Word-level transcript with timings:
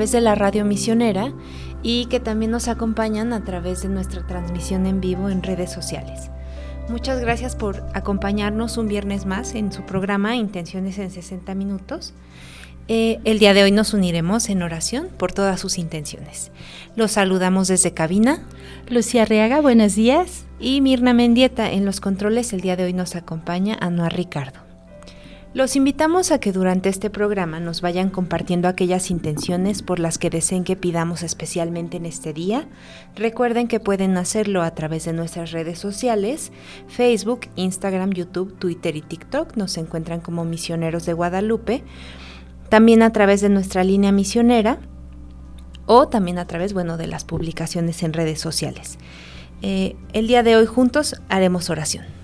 Través 0.00 0.12
de 0.12 0.22
la 0.22 0.34
radio 0.34 0.64
misionera 0.64 1.30
y 1.82 2.06
que 2.06 2.20
también 2.20 2.50
nos 2.50 2.68
acompañan 2.68 3.34
a 3.34 3.44
través 3.44 3.82
de 3.82 3.90
nuestra 3.90 4.26
transmisión 4.26 4.86
en 4.86 5.02
vivo 5.02 5.28
en 5.28 5.42
redes 5.42 5.70
sociales. 5.70 6.30
Muchas 6.88 7.20
gracias 7.20 7.54
por 7.54 7.84
acompañarnos 7.92 8.78
un 8.78 8.88
viernes 8.88 9.26
más 9.26 9.54
en 9.54 9.70
su 9.70 9.82
programa 9.82 10.36
Intenciones 10.36 10.98
en 10.98 11.10
60 11.10 11.54
Minutos. 11.54 12.14
Eh, 12.88 13.18
el 13.24 13.38
día 13.38 13.52
de 13.52 13.62
hoy 13.62 13.72
nos 13.72 13.92
uniremos 13.92 14.48
en 14.48 14.62
oración 14.62 15.08
por 15.18 15.32
todas 15.32 15.60
sus 15.60 15.76
intenciones. 15.76 16.50
Los 16.96 17.10
saludamos 17.10 17.68
desde 17.68 17.92
cabina. 17.92 18.42
Lucía 18.88 19.26
Reaga, 19.26 19.60
buenos 19.60 19.96
días. 19.96 20.46
Y 20.58 20.80
Mirna 20.80 21.12
Mendieta 21.12 21.70
en 21.70 21.84
los 21.84 22.00
controles. 22.00 22.54
El 22.54 22.62
día 22.62 22.76
de 22.76 22.84
hoy 22.84 22.94
nos 22.94 23.16
acompaña 23.16 23.76
Anuar 23.78 24.16
Ricardo. 24.16 24.69
Los 25.52 25.74
invitamos 25.74 26.30
a 26.30 26.38
que 26.38 26.52
durante 26.52 26.88
este 26.88 27.10
programa 27.10 27.58
nos 27.58 27.80
vayan 27.80 28.08
compartiendo 28.08 28.68
aquellas 28.68 29.10
intenciones 29.10 29.82
por 29.82 29.98
las 29.98 30.16
que 30.16 30.30
deseen 30.30 30.62
que 30.62 30.76
pidamos 30.76 31.24
especialmente 31.24 31.96
en 31.96 32.06
este 32.06 32.32
día. 32.32 32.68
Recuerden 33.16 33.66
que 33.66 33.80
pueden 33.80 34.16
hacerlo 34.16 34.62
a 34.62 34.70
través 34.76 35.06
de 35.06 35.12
nuestras 35.12 35.50
redes 35.50 35.80
sociales, 35.80 36.52
Facebook, 36.86 37.48
Instagram, 37.56 38.12
YouTube, 38.12 38.56
Twitter 38.60 38.94
y 38.94 39.02
TikTok. 39.02 39.56
Nos 39.56 39.76
encuentran 39.76 40.20
como 40.20 40.44
misioneros 40.44 41.04
de 41.04 41.14
Guadalupe. 41.14 41.82
También 42.68 43.02
a 43.02 43.12
través 43.12 43.40
de 43.40 43.48
nuestra 43.48 43.82
línea 43.82 44.12
misionera 44.12 44.78
o 45.86 46.06
también 46.06 46.38
a 46.38 46.46
través, 46.46 46.74
bueno, 46.74 46.96
de 46.96 47.08
las 47.08 47.24
publicaciones 47.24 48.04
en 48.04 48.12
redes 48.12 48.38
sociales. 48.40 48.98
Eh, 49.62 49.96
el 50.12 50.28
día 50.28 50.44
de 50.44 50.54
hoy 50.54 50.66
juntos 50.66 51.20
haremos 51.28 51.70
oración. 51.70 52.19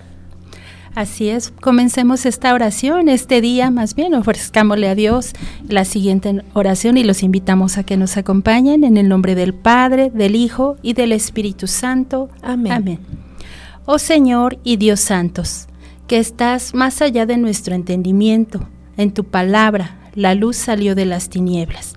Así 0.97 1.29
es, 1.29 1.53
comencemos 1.61 2.25
esta 2.25 2.55
oración, 2.55 3.07
este 3.07 3.39
día 3.39 3.69
más 3.69 3.93
bien, 3.93 4.15
ofrezcámosle 4.15 4.89
a 4.89 4.95
Dios 4.95 5.33
la 5.69 5.85
siguiente 5.85 6.41
oración 6.55 6.97
y 6.97 7.03
los 7.03 7.21
invitamos 7.21 7.77
a 7.77 7.83
que 7.83 7.97
nos 7.97 8.17
acompañen 8.17 8.83
en 8.83 8.97
el 8.97 9.07
nombre 9.07 9.35
del 9.35 9.53
Padre, 9.53 10.09
del 10.09 10.35
Hijo 10.35 10.75
y 10.81 10.93
del 10.93 11.11
Espíritu 11.11 11.67
Santo. 11.67 12.29
Amén. 12.41 12.71
Amén. 12.71 12.99
Oh 13.85 13.99
Señor 13.99 14.57
y 14.63 14.77
Dios 14.77 14.99
santos, 14.99 15.67
que 16.07 16.17
estás 16.17 16.73
más 16.73 16.99
allá 17.03 17.27
de 17.27 17.37
nuestro 17.37 17.75
entendimiento, 17.75 18.67
en 18.97 19.11
tu 19.11 19.23
palabra 19.23 19.99
la 20.15 20.33
luz 20.33 20.57
salió 20.57 20.95
de 20.95 21.05
las 21.05 21.29
tinieblas. 21.29 21.93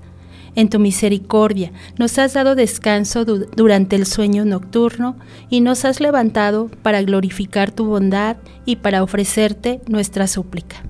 En 0.55 0.69
tu 0.69 0.79
misericordia 0.79 1.73
nos 1.99 2.19
has 2.19 2.35
dado 2.35 2.55
descanso 2.55 3.25
du 3.25 3.47
durante 3.57 3.97
el 3.97 4.07
sueño 4.07 4.45
nocturno 4.45 5.17
y 5.49 5.61
nos 5.61 5.85
has 5.85 6.01
levantado 6.01 6.69
para 6.83 7.03
glorificar 7.03 7.71
tu 7.71 7.87
bondad 7.87 8.37
y 8.65 8.77
para 8.77 9.03
ofrecerte 9.03 9.81
nuestra 9.87 10.27
súplica. 10.27 10.83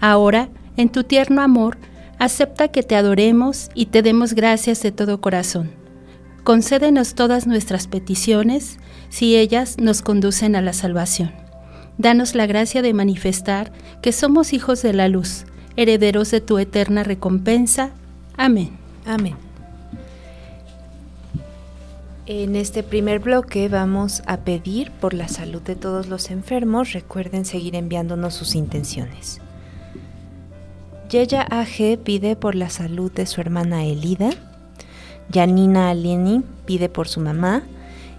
Ahora, 0.00 0.48
en 0.76 0.88
tu 0.88 1.04
tierno 1.04 1.42
amor, 1.42 1.78
acepta 2.18 2.68
que 2.68 2.82
te 2.82 2.96
adoremos 2.96 3.70
y 3.74 3.86
te 3.86 4.02
demos 4.02 4.34
gracias 4.34 4.82
de 4.82 4.92
todo 4.92 5.20
corazón. 5.20 5.70
Concédenos 6.44 7.14
todas 7.14 7.46
nuestras 7.46 7.86
peticiones 7.86 8.78
si 9.08 9.36
ellas 9.36 9.76
nos 9.78 10.02
conducen 10.02 10.56
a 10.56 10.60
la 10.60 10.72
salvación. 10.72 11.32
Danos 11.98 12.34
la 12.34 12.46
gracia 12.46 12.82
de 12.82 12.94
manifestar 12.94 13.72
que 14.02 14.12
somos 14.12 14.52
hijos 14.52 14.82
de 14.82 14.92
la 14.92 15.08
luz, 15.08 15.44
herederos 15.76 16.30
de 16.30 16.40
tu 16.40 16.58
eterna 16.58 17.04
recompensa. 17.04 17.90
Amén. 18.36 18.81
Amén. 19.04 19.36
En 22.26 22.54
este 22.54 22.82
primer 22.82 23.18
bloque 23.18 23.68
vamos 23.68 24.22
a 24.26 24.38
pedir 24.38 24.92
por 24.92 25.12
la 25.12 25.26
salud 25.26 25.60
de 25.60 25.74
todos 25.74 26.06
los 26.08 26.30
enfermos. 26.30 26.92
Recuerden 26.92 27.44
seguir 27.44 27.74
enviándonos 27.74 28.34
sus 28.34 28.54
intenciones. 28.54 29.40
Yeya 31.10 31.42
AG 31.42 31.98
pide 32.04 32.36
por 32.36 32.54
la 32.54 32.70
salud 32.70 33.10
de 33.12 33.26
su 33.26 33.40
hermana 33.40 33.84
Elida. 33.84 34.30
Yanina 35.30 35.90
Alieni 35.90 36.42
pide 36.64 36.88
por 36.88 37.08
su 37.08 37.20
mamá 37.20 37.64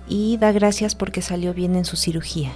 y 0.07 0.37
da 0.37 0.51
gracias 0.51 0.95
porque 0.95 1.21
salió 1.21 1.53
bien 1.53 1.75
en 1.75 1.85
su 1.85 1.95
cirugía. 1.95 2.51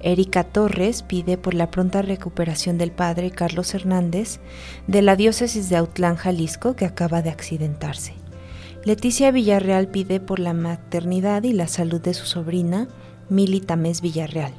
Erika 0.00 0.44
Torres 0.44 1.02
pide 1.02 1.36
por 1.36 1.54
la 1.54 1.70
pronta 1.70 2.02
recuperación 2.02 2.78
del 2.78 2.92
padre 2.92 3.30
Carlos 3.30 3.74
Hernández 3.74 4.40
de 4.86 5.02
la 5.02 5.16
diócesis 5.16 5.68
de 5.68 5.76
Autlán, 5.76 6.16
Jalisco, 6.16 6.76
que 6.76 6.84
acaba 6.84 7.22
de 7.22 7.30
accidentarse. 7.30 8.14
Leticia 8.84 9.32
Villarreal 9.32 9.88
pide 9.88 10.20
por 10.20 10.38
la 10.38 10.52
maternidad 10.52 11.42
y 11.42 11.52
la 11.52 11.66
salud 11.66 12.00
de 12.00 12.14
su 12.14 12.26
sobrina, 12.26 12.88
Mili 13.28 13.60
Tamés 13.60 14.00
Villarreal. 14.00 14.52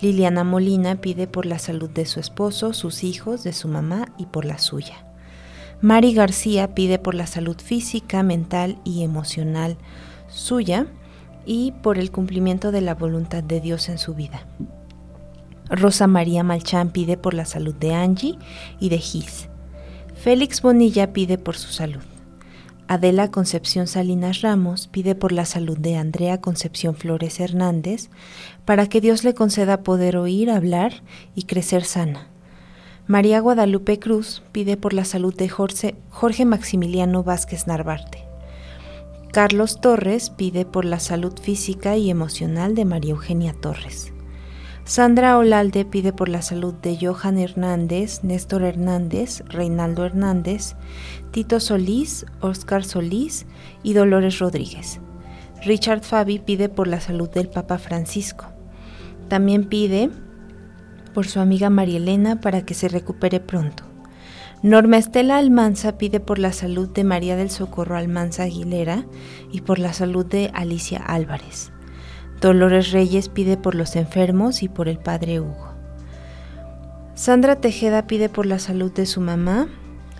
Liliana 0.00 0.44
Molina 0.44 0.96
pide 0.96 1.26
por 1.26 1.46
la 1.46 1.58
salud 1.58 1.90
de 1.90 2.06
su 2.06 2.18
esposo, 2.18 2.72
sus 2.72 3.04
hijos, 3.04 3.44
de 3.44 3.52
su 3.52 3.68
mamá 3.68 4.12
y 4.18 4.26
por 4.26 4.44
la 4.44 4.58
suya. 4.58 5.06
Mari 5.80 6.14
García 6.14 6.74
pide 6.74 6.98
por 6.98 7.14
la 7.14 7.26
salud 7.26 7.56
física, 7.58 8.22
mental 8.22 8.78
y 8.84 9.02
emocional 9.02 9.76
suya 10.28 10.86
y 11.46 11.72
por 11.82 11.98
el 11.98 12.10
cumplimiento 12.10 12.72
de 12.72 12.80
la 12.80 12.94
voluntad 12.94 13.42
de 13.42 13.60
Dios 13.60 13.88
en 13.88 13.98
su 13.98 14.14
vida. 14.14 14.46
Rosa 15.70 16.06
María 16.06 16.42
Malchán 16.42 16.90
pide 16.90 17.16
por 17.16 17.34
la 17.34 17.44
salud 17.44 17.74
de 17.74 17.94
Angie 17.94 18.38
y 18.80 18.88
de 18.90 18.98
Gis. 18.98 19.48
Félix 20.14 20.62
Bonilla 20.62 21.12
pide 21.12 21.38
por 21.38 21.56
su 21.56 21.72
salud. 21.72 22.02
Adela 22.86 23.30
Concepción 23.30 23.86
Salinas 23.86 24.42
Ramos 24.42 24.88
pide 24.88 25.14
por 25.14 25.32
la 25.32 25.46
salud 25.46 25.78
de 25.78 25.96
Andrea 25.96 26.40
Concepción 26.40 26.94
Flores 26.94 27.40
Hernández 27.40 28.10
para 28.66 28.88
que 28.88 29.00
Dios 29.00 29.24
le 29.24 29.34
conceda 29.34 29.82
poder 29.82 30.18
oír, 30.18 30.50
hablar 30.50 31.02
y 31.34 31.44
crecer 31.44 31.84
sana. 31.84 32.28
María 33.06 33.40
Guadalupe 33.40 33.98
Cruz 33.98 34.42
pide 34.52 34.76
por 34.76 34.92
la 34.92 35.04
salud 35.04 35.34
de 35.34 35.48
Jorge, 35.48 35.94
Jorge 36.10 36.44
Maximiliano 36.44 37.22
Vázquez 37.22 37.66
Narvarte. 37.66 38.24
Carlos 39.34 39.80
Torres 39.80 40.30
pide 40.30 40.64
por 40.64 40.84
la 40.84 41.00
salud 41.00 41.36
física 41.36 41.96
y 41.96 42.08
emocional 42.08 42.76
de 42.76 42.84
María 42.84 43.10
Eugenia 43.10 43.52
Torres. 43.52 44.12
Sandra 44.84 45.36
Olalde 45.38 45.84
pide 45.84 46.12
por 46.12 46.28
la 46.28 46.40
salud 46.40 46.72
de 46.72 46.96
Johan 47.04 47.38
Hernández, 47.38 48.22
Néstor 48.22 48.62
Hernández, 48.62 49.42
Reinaldo 49.48 50.04
Hernández, 50.04 50.76
Tito 51.32 51.58
Solís, 51.58 52.26
Oscar 52.42 52.84
Solís 52.84 53.46
y 53.82 53.94
Dolores 53.94 54.38
Rodríguez. 54.38 55.00
Richard 55.64 56.04
Fabi 56.04 56.38
pide 56.38 56.68
por 56.68 56.86
la 56.86 57.00
salud 57.00 57.28
del 57.28 57.48
Papa 57.48 57.78
Francisco. 57.78 58.46
También 59.26 59.64
pide 59.64 60.10
por 61.12 61.26
su 61.26 61.40
amiga 61.40 61.70
María 61.70 61.96
Elena 61.96 62.40
para 62.40 62.64
que 62.64 62.74
se 62.74 62.86
recupere 62.86 63.40
pronto. 63.40 63.93
Norma 64.64 64.96
Estela 64.96 65.36
Almanza 65.36 65.98
pide 65.98 66.20
por 66.20 66.38
la 66.38 66.50
salud 66.50 66.88
de 66.88 67.04
María 67.04 67.36
del 67.36 67.50
Socorro 67.50 67.98
Almanza 67.98 68.44
Aguilera 68.44 69.04
y 69.52 69.60
por 69.60 69.78
la 69.78 69.92
salud 69.92 70.24
de 70.24 70.50
Alicia 70.54 71.04
Álvarez. 71.04 71.70
Dolores 72.40 72.90
Reyes 72.90 73.28
pide 73.28 73.58
por 73.58 73.74
los 73.74 73.94
enfermos 73.94 74.62
y 74.62 74.70
por 74.70 74.88
el 74.88 74.96
padre 74.96 75.38
Hugo. 75.38 75.74
Sandra 77.14 77.56
Tejeda 77.56 78.06
pide 78.06 78.30
por 78.30 78.46
la 78.46 78.58
salud 78.58 78.90
de 78.90 79.04
su 79.04 79.20
mamá, 79.20 79.68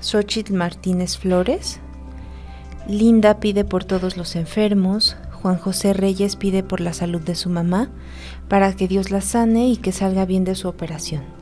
Xochitl 0.01 0.53
Martínez 0.53 1.17
Flores. 1.17 1.81
Linda 2.87 3.41
pide 3.41 3.65
por 3.65 3.85
todos 3.85 4.19
los 4.19 4.37
enfermos. 4.37 5.17
Juan 5.41 5.57
José 5.57 5.95
Reyes 5.95 6.37
pide 6.37 6.63
por 6.63 6.83
la 6.83 6.93
salud 6.93 7.23
de 7.23 7.35
su 7.35 7.49
mamá, 7.49 7.89
para 8.49 8.75
que 8.75 8.89
Dios 8.89 9.11
la 9.11 9.23
sane 9.23 9.69
y 9.69 9.79
que 9.79 9.93
salga 9.93 10.27
bien 10.27 10.45
de 10.45 10.55
su 10.55 10.69
operación. 10.69 11.34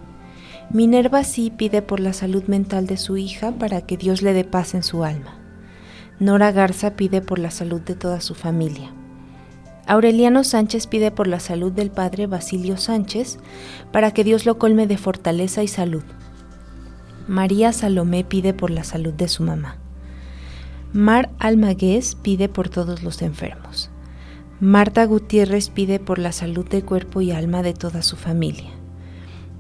Minerva 0.73 1.23
sí 1.23 1.53
pide 1.55 1.83
por 1.83 2.01
la 2.01 2.15
salud 2.15 2.45
mental 2.45 2.87
de 2.87 2.97
su 2.97 3.19
hija, 3.19 3.53
para 3.53 3.83
que 3.83 3.99
Dios 3.99 4.23
le 4.23 4.33
dé 4.33 4.45
paz 4.45 4.75
en 4.75 4.83
su 4.83 5.05
alma. 5.05 5.35
Nora 6.19 6.51
Garza 6.51 6.97
pide 6.97 7.21
por 7.21 7.39
la 7.39 7.51
salud 7.51 7.83
de 7.83 7.95
toda 7.95 8.23
su 8.23 8.35
familia. 8.35 8.91
Aureliano 9.87 10.45
Sánchez 10.45 10.87
pide 10.87 11.11
por 11.11 11.27
la 11.27 11.41
salud 11.41 11.73
del 11.73 11.91
padre 11.91 12.27
Basilio 12.27 12.79
Sánchez, 12.79 13.39
para 13.93 14.13
que 14.13 14.25
Dios 14.25 14.47
lo 14.47 14.59
colme 14.59 14.87
de 14.87 14.97
fortaleza 14.97 15.63
y 15.63 15.69
salud. 15.69 16.05
María 17.29 17.73
Salomé 17.75 18.25
pide 18.25 18.55
por 18.55 18.71
la 18.71 18.85
salud 18.85 19.13
de 19.13 19.29
su 19.29 19.43
mamá. 19.43 19.77
Mar 20.95 21.31
Almagués 21.39 22.15
pide 22.15 22.49
por 22.49 22.71
todos 22.71 23.03
los 23.03 23.21
enfermos. 23.21 23.91
Marta 24.61 25.05
Gutiérrez 25.05 25.69
pide 25.69 25.99
por 26.01 26.19
la 26.19 26.33
salud 26.33 26.67
de 26.67 26.83
cuerpo 26.83 27.21
y 27.21 27.31
alma 27.31 27.63
de 27.63 27.75
toda 27.75 28.01
su 28.01 28.17
familia. 28.17 28.71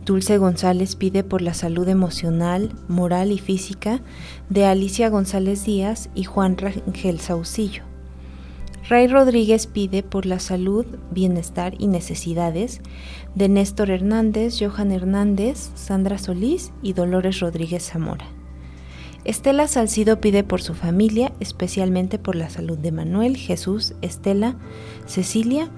Dulce 0.04 0.36
González 0.36 0.96
pide 0.96 1.22
por 1.22 1.42
la 1.42 1.54
salud 1.54 1.88
emocional, 1.88 2.72
moral 2.88 3.30
y 3.30 3.38
física 3.38 4.00
de 4.48 4.66
Alicia 4.66 5.08
González 5.08 5.64
Díaz 5.64 6.10
y 6.16 6.24
Juan 6.24 6.56
Rangel 6.56 7.20
Saucillo. 7.20 7.84
Ray 8.88 9.06
Rodríguez 9.06 9.68
pide 9.68 10.02
por 10.02 10.26
la 10.26 10.40
salud, 10.40 10.84
bienestar 11.12 11.74
y 11.78 11.86
necesidades 11.86 12.80
de 13.36 13.48
Néstor 13.48 13.90
Hernández, 13.90 14.58
Johan 14.58 14.90
Hernández, 14.90 15.70
Sandra 15.76 16.18
Solís 16.18 16.72
y 16.82 16.94
Dolores 16.94 17.38
Rodríguez 17.38 17.88
Zamora. 17.88 18.26
Estela 19.24 19.68
Salcido 19.68 20.20
pide 20.20 20.42
por 20.42 20.62
su 20.62 20.74
familia, 20.74 21.32
especialmente 21.38 22.18
por 22.18 22.34
la 22.34 22.50
salud 22.50 22.76
de 22.76 22.90
Manuel, 22.90 23.36
Jesús, 23.36 23.94
Estela, 24.02 24.56
Cecilia 25.06 25.70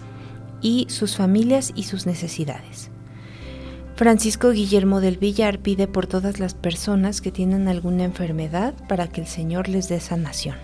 y 0.62 0.86
sus 0.88 1.14
familias 1.14 1.72
y 1.76 1.82
sus 1.82 2.06
necesidades. 2.06 2.90
Francisco 3.96 4.50
Guillermo 4.50 5.00
del 5.00 5.18
Villar 5.18 5.60
pide 5.60 5.86
por 5.86 6.08
todas 6.08 6.40
las 6.40 6.54
personas 6.54 7.20
que 7.20 7.30
tienen 7.30 7.68
alguna 7.68 8.02
enfermedad 8.02 8.74
para 8.88 9.06
que 9.06 9.20
el 9.20 9.28
Señor 9.28 9.68
les 9.68 9.88
dé 9.88 10.00
sanación. 10.00 10.56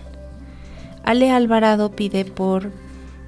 Ale 1.03 1.31
Alvarado 1.31 1.91
pide 1.95 2.25
por 2.25 2.71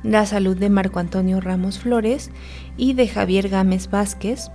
la 0.04 0.26
salud 0.26 0.58
de 0.58 0.70
Marco 0.70 1.00
Antonio 1.00 1.40
Ramos 1.40 1.80
Flores 1.80 2.32
y 2.76 2.94
de 2.94 3.08
Javier 3.08 3.48
Gámez 3.48 3.90
Vázquez, 3.90 4.52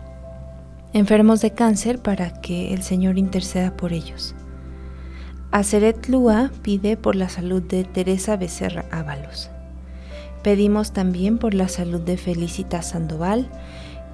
enfermos 0.93 1.41
de 1.41 1.53
cáncer, 1.53 2.01
para 2.01 2.43
que 2.43 2.75
el 2.75 2.83
Señor 2.83 3.17
interceda 3.17 3.75
por 3.75 3.95
ellos. 3.95 4.35
Aceret 5.51 6.09
Lua 6.09 6.51
pide 6.61 6.99
por 6.99 7.17
la 7.17 7.31
salud 7.31 7.63
de 7.63 7.85
Teresa 7.85 8.37
Becerra 8.37 8.85
Ábalos. 8.91 9.51
Pedimos 10.43 10.93
también 10.93 11.39
por 11.39 11.55
la 11.55 11.69
salud 11.69 12.01
de 12.01 12.19
Felicita 12.19 12.83
Sandoval, 12.83 13.49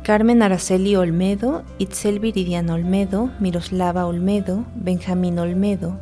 Carmen 0.05 0.43
Araceli 0.43 0.97
Olmedo, 0.97 1.65
Itzel 1.79 2.19
Viridiana 2.19 2.75
Olmedo, 2.75 3.31
Miroslava 3.41 4.05
Olmedo, 4.05 4.67
Benjamín 4.75 5.39
Olmedo, 5.39 5.99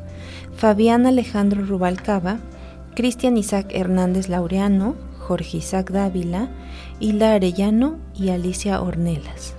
Fabián 0.57 1.07
Alejandro 1.07 1.65
Rubalcaba, 1.65 2.41
Cristian 2.97 3.37
Isaac 3.37 3.69
Hernández 3.71 4.29
Laureano, 4.29 4.97
Jorge 5.21 5.59
Isaac 5.59 5.93
Dávila, 5.93 6.49
Hilda 6.99 7.35
Arellano 7.35 7.99
y 8.13 8.31
Alicia 8.31 8.83
Ornelas. 8.83 9.55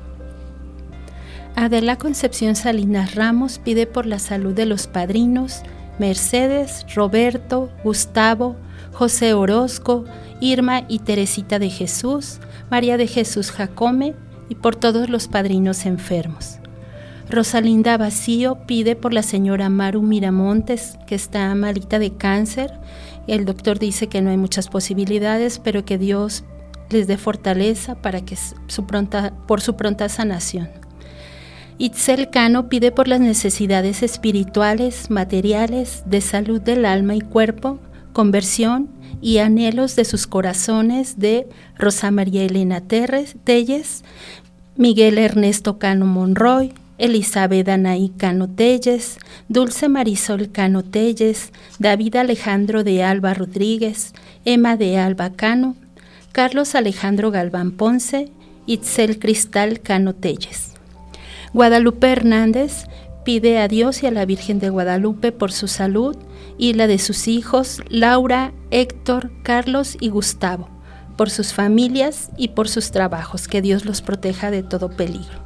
Adela 1.55 1.97
Concepción 1.97 2.57
Salinas 2.57 3.15
Ramos 3.15 3.59
pide 3.59 3.87
por 3.87 4.05
la 4.05 4.19
salud 4.19 4.53
de 4.53 4.65
los 4.65 4.87
padrinos 4.87 5.61
Mercedes, 5.99 6.85
Roberto, 6.93 7.69
Gustavo, 7.85 8.57
José 8.91 9.33
Orozco, 9.33 10.03
Irma 10.41 10.83
y 10.89 10.99
Teresita 10.99 11.59
de 11.59 11.69
Jesús, 11.69 12.39
María 12.69 12.97
de 12.97 13.07
Jesús 13.07 13.49
Jacome 13.49 14.15
y 14.53 14.55
por 14.55 14.75
todos 14.75 15.09
los 15.09 15.27
padrinos 15.27 15.87
enfermos. 15.87 16.59
Rosalinda 17.27 17.97
Vacío 17.97 18.59
pide 18.67 18.95
por 18.95 19.11
la 19.11 19.23
señora 19.23 19.67
Maru 19.67 20.03
Miramontes, 20.03 20.99
que 21.07 21.15
está 21.15 21.55
malita 21.55 21.97
de 21.97 22.15
cáncer, 22.15 22.71
el 23.25 23.45
doctor 23.45 23.79
dice 23.79 24.07
que 24.07 24.21
no 24.21 24.29
hay 24.29 24.37
muchas 24.37 24.67
posibilidades, 24.67 25.57
pero 25.57 25.85
que 25.85 25.97
Dios 25.97 26.43
les 26.91 27.07
dé 27.07 27.17
fortaleza 27.17 27.95
para 27.95 28.21
que 28.21 28.37
su 28.67 28.85
pronta, 28.85 29.33
por 29.47 29.59
su 29.59 29.75
pronta 29.75 30.07
sanación. 30.07 30.69
Itzel 31.79 32.29
Cano 32.29 32.69
pide 32.69 32.91
por 32.91 33.07
las 33.07 33.21
necesidades 33.21 34.03
espirituales, 34.03 35.09
materiales, 35.09 36.03
de 36.05 36.21
salud 36.21 36.61
del 36.61 36.85
alma 36.85 37.15
y 37.15 37.21
cuerpo, 37.21 37.79
conversión 38.13 38.89
y 39.23 39.37
anhelos 39.37 39.95
de 39.95 40.03
sus 40.03 40.27
corazones 40.27 41.17
de 41.17 41.47
Rosa 41.77 42.11
María 42.11 42.43
Elena 42.43 42.81
Terres, 42.81 43.37
Telles, 43.45 44.03
Miguel 44.75 45.19
Ernesto 45.19 45.77
Cano 45.77 46.07
Monroy, 46.07 46.73
Elizabeth 46.97 47.69
Anaí 47.69 48.09
Cano 48.17 48.49
Telles, 48.49 49.19
Dulce 49.47 49.87
Marisol 49.87 50.51
Cano 50.51 50.83
Telles, 50.83 51.51
David 51.77 52.15
Alejandro 52.15 52.83
de 52.83 53.03
Alba 53.03 53.35
Rodríguez, 53.35 54.13
Emma 54.45 54.75
de 54.75 54.97
Alba 54.97 55.31
Cano, 55.31 55.75
Carlos 56.31 56.73
Alejandro 56.73 57.29
Galván 57.29 57.71
Ponce, 57.71 58.31
Itzel 58.65 59.19
Cristal 59.19 59.79
Cano 59.79 60.15
Telles. 60.15 60.73
Guadalupe 61.53 62.11
Hernández 62.11 62.85
pide 63.23 63.59
a 63.59 63.67
Dios 63.67 64.01
y 64.01 64.07
a 64.07 64.11
la 64.11 64.25
Virgen 64.25 64.57
de 64.57 64.69
Guadalupe 64.69 65.31
por 65.31 65.51
su 65.51 65.67
salud 65.67 66.17
y 66.57 66.73
la 66.73 66.87
de 66.87 66.97
sus 66.97 67.27
hijos 67.27 67.83
Laura, 67.89 68.53
Héctor, 68.71 69.31
Carlos 69.43 69.97
y 69.99 70.09
Gustavo, 70.09 70.67
por 71.15 71.29
sus 71.29 71.53
familias 71.53 72.29
y 72.37 72.49
por 72.49 72.69
sus 72.69 72.91
trabajos, 72.91 73.47
que 73.47 73.61
Dios 73.61 73.85
los 73.85 74.01
proteja 74.01 74.51
de 74.51 74.63
todo 74.63 74.89
peligro. 74.89 75.43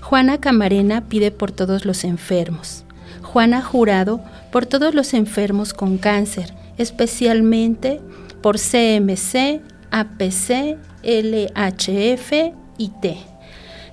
Juana 0.00 0.40
Camarena 0.40 1.08
pide 1.08 1.30
por 1.30 1.52
todos 1.52 1.84
los 1.84 2.04
enfermos. 2.04 2.84
Juana 3.22 3.62
Jurado 3.62 4.20
por 4.50 4.66
todos 4.66 4.94
los 4.94 5.14
enfermos 5.14 5.72
con 5.72 5.98
cáncer, 5.98 6.52
especialmente 6.78 8.00
por 8.42 8.56
CMC, 8.58 9.60
APC, 9.90 10.78
LHF 11.02 12.32
y 12.78 12.88
T. 13.00 13.18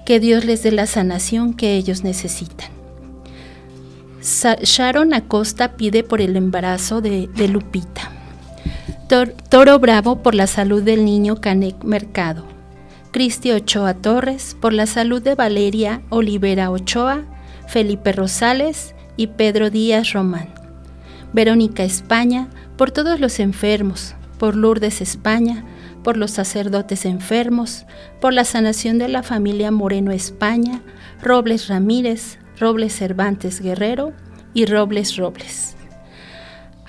Que 0.06 0.20
Dios 0.20 0.46
les 0.46 0.64
dé 0.64 0.72
la 0.72 0.88
sanación 0.88 1.54
que 1.54 1.76
ellos 1.76 2.04
necesitan. 2.04 2.70
Sharon 4.22 5.14
Acosta 5.14 5.78
pide 5.78 6.04
por 6.04 6.22
el 6.22 6.36
embarazo 6.36 7.02
de, 7.02 7.30
Lupita. 7.48 8.12
Toro 9.08 9.80
Bravo 9.80 10.22
por 10.22 10.36
la 10.36 10.48
salud 10.48 10.84
del 10.84 11.06
niño 11.06 11.40
Canek 11.40 11.82
Mercado. 11.86 12.44
Cristi 13.12 13.52
Ochoa 13.54 13.94
Torres, 13.94 14.58
por 14.60 14.74
la 14.74 14.86
salud 14.86 15.22
de 15.22 15.34
Valeria 15.34 16.02
Olivera 16.10 16.72
Ochoa, 16.72 17.24
Felipe 17.70 18.12
Rosales 18.12 18.96
y 19.16 19.28
Pedro 19.28 19.70
Díaz 19.70 20.12
Román. 20.12 20.50
Verónica 21.32 21.86
España, 21.86 22.50
por 22.76 22.92
todos 22.92 23.22
los 23.22 23.40
enfermos, 23.40 24.14
por 24.40 24.58
Lourdes 24.58 25.00
España, 25.00 25.64
por 26.04 26.18
los 26.18 26.32
sacerdotes 26.32 27.06
enfermos, 27.06 27.86
por 28.20 28.34
la 28.34 28.44
sanación 28.44 28.98
de 28.98 29.08
la 29.08 29.24
familia 29.24 29.72
Moreno 29.72 30.12
España, 30.12 30.82
Robles 31.24 31.70
Ramírez, 31.70 32.40
Robles 32.60 32.94
Cervantes 32.98 33.62
Guerrero 33.62 34.12
y 34.54 34.66
Robles 34.66 35.16
Robles. 35.16 35.77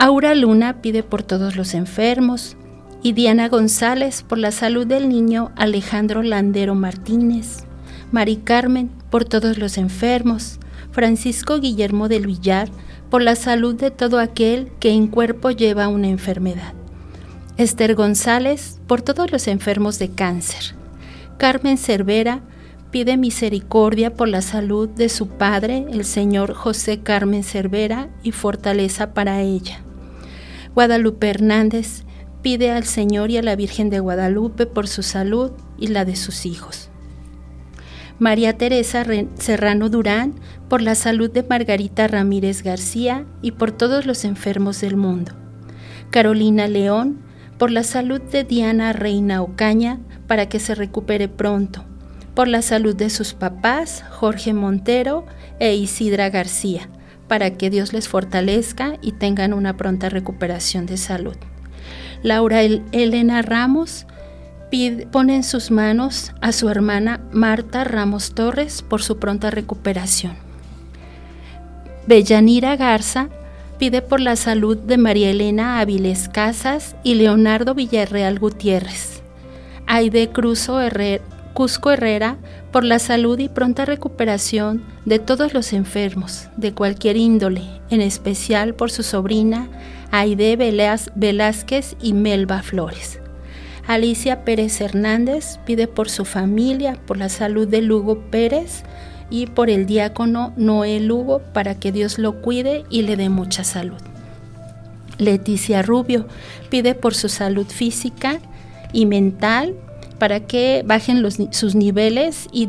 Aura 0.00 0.36
Luna 0.36 0.80
pide 0.80 1.02
por 1.02 1.24
todos 1.24 1.56
los 1.56 1.74
enfermos, 1.74 2.56
y 3.02 3.14
Diana 3.14 3.48
González 3.48 4.22
por 4.22 4.38
la 4.38 4.52
salud 4.52 4.86
del 4.86 5.08
niño 5.08 5.50
Alejandro 5.56 6.22
Landero 6.22 6.76
Martínez, 6.76 7.64
Mari 8.12 8.36
Carmen 8.36 8.90
por 9.10 9.24
todos 9.24 9.58
los 9.58 9.76
enfermos, 9.76 10.60
Francisco 10.92 11.58
Guillermo 11.58 12.08
del 12.08 12.28
Villar 12.28 12.68
por 13.10 13.22
la 13.22 13.34
salud 13.34 13.74
de 13.74 13.90
todo 13.90 14.20
aquel 14.20 14.70
que 14.78 14.90
en 14.90 15.08
cuerpo 15.08 15.50
lleva 15.50 15.88
una 15.88 16.06
enfermedad, 16.06 16.74
Esther 17.56 17.96
González 17.96 18.78
por 18.86 19.02
todos 19.02 19.32
los 19.32 19.48
enfermos 19.48 19.98
de 19.98 20.10
cáncer, 20.10 20.76
Carmen 21.38 21.76
Cervera 21.76 22.42
pide 22.92 23.16
misericordia 23.16 24.14
por 24.14 24.28
la 24.28 24.42
salud 24.42 24.88
de 24.88 25.08
su 25.08 25.26
padre, 25.26 25.86
el 25.90 26.04
señor 26.04 26.54
José 26.54 27.00
Carmen 27.00 27.42
Cervera, 27.42 28.08
y 28.22 28.30
fortaleza 28.30 29.12
para 29.12 29.42
ella. 29.42 29.82
Guadalupe 30.78 31.28
Hernández 31.28 32.04
pide 32.40 32.70
al 32.70 32.84
Señor 32.84 33.32
y 33.32 33.36
a 33.36 33.42
la 33.42 33.56
Virgen 33.56 33.90
de 33.90 33.98
Guadalupe 33.98 34.64
por 34.64 34.86
su 34.86 35.02
salud 35.02 35.50
y 35.76 35.88
la 35.88 36.04
de 36.04 36.14
sus 36.14 36.46
hijos. 36.46 36.88
María 38.20 38.56
Teresa 38.56 39.04
Serrano 39.34 39.88
Durán 39.88 40.34
por 40.68 40.80
la 40.80 40.94
salud 40.94 41.32
de 41.32 41.42
Margarita 41.42 42.06
Ramírez 42.06 42.62
García 42.62 43.26
y 43.42 43.50
por 43.50 43.72
todos 43.72 44.06
los 44.06 44.24
enfermos 44.24 44.80
del 44.80 44.96
mundo. 44.96 45.32
Carolina 46.10 46.68
León 46.68 47.22
por 47.58 47.72
la 47.72 47.82
salud 47.82 48.20
de 48.20 48.44
Diana 48.44 48.92
Reina 48.92 49.42
Ocaña 49.42 49.98
para 50.28 50.48
que 50.48 50.60
se 50.60 50.76
recupere 50.76 51.26
pronto. 51.26 51.86
Por 52.36 52.46
la 52.46 52.62
salud 52.62 52.94
de 52.94 53.10
sus 53.10 53.34
papás, 53.34 54.04
Jorge 54.10 54.54
Montero 54.54 55.26
e 55.58 55.74
Isidra 55.74 56.30
García, 56.30 56.88
para 57.28 57.50
que 57.50 57.70
Dios 57.70 57.92
les 57.92 58.08
fortalezca 58.08 58.94
y 59.02 59.12
tengan 59.12 59.52
una 59.52 59.76
pronta 59.76 60.08
recuperación 60.08 60.86
de 60.86 60.96
salud. 60.96 61.36
Laura 62.22 62.62
Elena 62.62 63.42
Ramos 63.42 64.06
pone 65.12 65.36
en 65.36 65.44
sus 65.44 65.70
manos 65.70 66.32
a 66.40 66.52
su 66.52 66.68
hermana 66.68 67.20
Marta 67.32 67.84
Ramos 67.84 68.34
Torres 68.34 68.82
por 68.82 69.02
su 69.02 69.18
pronta 69.18 69.50
recuperación. 69.50 70.36
Bellanira 72.06 72.76
Garza 72.76 73.28
pide 73.78 74.02
por 74.02 74.20
la 74.20 74.36
salud 74.36 74.76
de 74.76 74.98
María 74.98 75.30
Elena 75.30 75.78
Aviles 75.80 76.28
Casas 76.28 76.96
y 77.04 77.14
Leonardo 77.14 77.74
Villarreal 77.74 78.38
Gutiérrez. 78.38 79.22
Aide 79.86 80.28
Cruzo 80.30 80.80
Cusco 81.58 81.90
Herrera 81.90 82.36
por 82.70 82.84
la 82.84 83.00
salud 83.00 83.36
y 83.40 83.48
pronta 83.48 83.84
recuperación 83.84 84.84
de 85.04 85.18
todos 85.18 85.54
los 85.54 85.72
enfermos 85.72 86.46
de 86.56 86.72
cualquier 86.72 87.16
índole, 87.16 87.64
en 87.90 88.00
especial 88.00 88.76
por 88.76 88.92
su 88.92 89.02
sobrina 89.02 89.68
Aide 90.12 90.54
Velázquez 91.16 91.96
y 92.00 92.12
Melba 92.12 92.62
Flores. 92.62 93.18
Alicia 93.88 94.44
Pérez 94.44 94.80
Hernández 94.80 95.58
pide 95.66 95.88
por 95.88 96.08
su 96.08 96.24
familia, 96.24 96.96
por 97.08 97.16
la 97.16 97.28
salud 97.28 97.66
de 97.66 97.82
Lugo 97.82 98.20
Pérez 98.30 98.84
y 99.28 99.46
por 99.46 99.68
el 99.68 99.84
diácono 99.84 100.52
Noé 100.56 101.00
Lugo 101.00 101.42
para 101.52 101.74
que 101.74 101.90
Dios 101.90 102.20
lo 102.20 102.40
cuide 102.40 102.84
y 102.88 103.02
le 103.02 103.16
dé 103.16 103.30
mucha 103.30 103.64
salud. 103.64 104.00
Leticia 105.18 105.82
Rubio 105.82 106.28
pide 106.70 106.94
por 106.94 107.16
su 107.16 107.28
salud 107.28 107.66
física 107.66 108.38
y 108.92 109.06
mental 109.06 109.74
para 110.18 110.40
que 110.40 110.82
bajen 110.84 111.24
sus 111.52 111.74
niveles 111.74 112.48
y, 112.52 112.66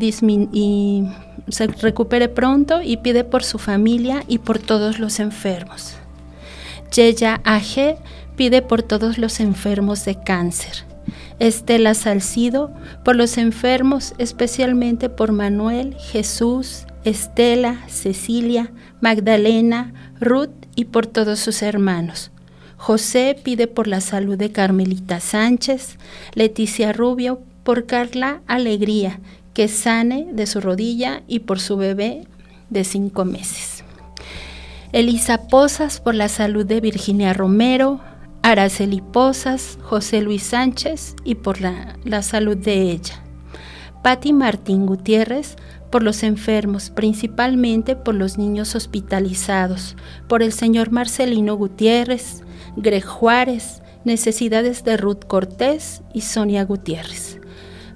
se 1.49 1.67
recupere 1.67 2.29
pronto 2.29 2.81
y 2.83 2.97
pide 2.97 3.23
por 3.23 3.43
su 3.43 3.57
familia 3.57 4.23
y 4.27 4.37
por 4.37 4.59
todos 4.59 4.99
los 4.99 5.19
enfermos. 5.19 5.95
Yeya 6.93 7.41
AG 7.43 7.97
pide 8.35 8.61
por 8.61 8.83
todos 8.83 9.17
los 9.17 9.39
enfermos 9.39 10.05
de 10.05 10.15
cáncer. 10.21 10.85
Estela 11.39 11.93
Salcido, 11.93 12.71
por 13.03 13.15
los 13.15 13.37
enfermos, 13.37 14.13
especialmente 14.17 15.09
por 15.09 15.31
Manuel, 15.31 15.95
Jesús, 15.95 16.85
Estela, 17.03 17.79
Cecilia, 17.87 18.71
Magdalena, 19.01 19.93
Ruth 20.19 20.49
y 20.75 20.85
por 20.85 21.07
todos 21.07 21.39
sus 21.39 21.61
hermanos. 21.61 22.31
José 22.79 23.35
pide 23.43 23.67
por 23.67 23.87
la 23.87 23.99
salud 23.99 24.37
de 24.37 24.53
Carmelita 24.53 25.19
Sánchez, 25.19 25.97
Leticia 26.33 26.93
Rubio 26.93 27.41
por 27.63 27.85
Carla 27.85 28.41
Alegría, 28.47 29.19
que 29.53 29.67
sane 29.67 30.29
de 30.31 30.47
su 30.47 30.61
rodilla 30.61 31.21
y 31.27 31.39
por 31.39 31.59
su 31.59 31.75
bebé 31.75 32.25
de 32.69 32.85
cinco 32.85 33.25
meses. 33.25 33.83
Elisa 34.93 35.49
Posas 35.49 35.99
por 35.99 36.15
la 36.15 36.29
salud 36.29 36.65
de 36.65 36.79
Virginia 36.79 37.33
Romero, 37.33 37.99
Araceli 38.43 39.01
Posas, 39.01 39.77
José 39.81 40.21
Luis 40.21 40.43
Sánchez 40.43 41.17
y 41.25 41.35
por 41.35 41.59
la, 41.59 41.97
la 42.05 42.23
salud 42.23 42.55
de 42.55 42.91
ella. 42.91 43.21
Patti 44.01 44.31
Martín 44.31 44.85
Gutiérrez 44.85 45.57
por 45.91 46.01
los 46.01 46.23
enfermos, 46.23 46.91
principalmente 46.91 47.97
por 47.97 48.15
los 48.15 48.37
niños 48.37 48.73
hospitalizados, 48.73 49.97
por 50.29 50.41
el 50.41 50.53
señor 50.53 50.91
Marcelino 50.91 51.55
Gutiérrez, 51.55 52.41
Greg 52.75 53.03
Juárez, 53.03 53.81
necesidades 54.03 54.83
de 54.83 54.97
Ruth 54.97 55.25
Cortés 55.27 56.01
y 56.13 56.21
Sonia 56.21 56.63
Gutiérrez. 56.63 57.39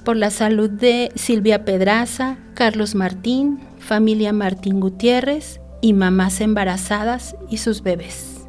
Por 0.04 0.18
la 0.18 0.30
salud 0.30 0.70
de 0.70 1.12
Silvia 1.16 1.66
Pedraza, 1.66 2.38
Carlos 2.56 2.94
Martín, 2.96 3.60
familia 3.80 4.34
Martín 4.34 4.80
Gutiérrez 4.80 5.62
y 5.82 5.94
mamás 5.94 6.42
embarazadas 6.42 7.36
y 7.50 7.58
sus 7.58 7.84
bebés. 7.84 8.42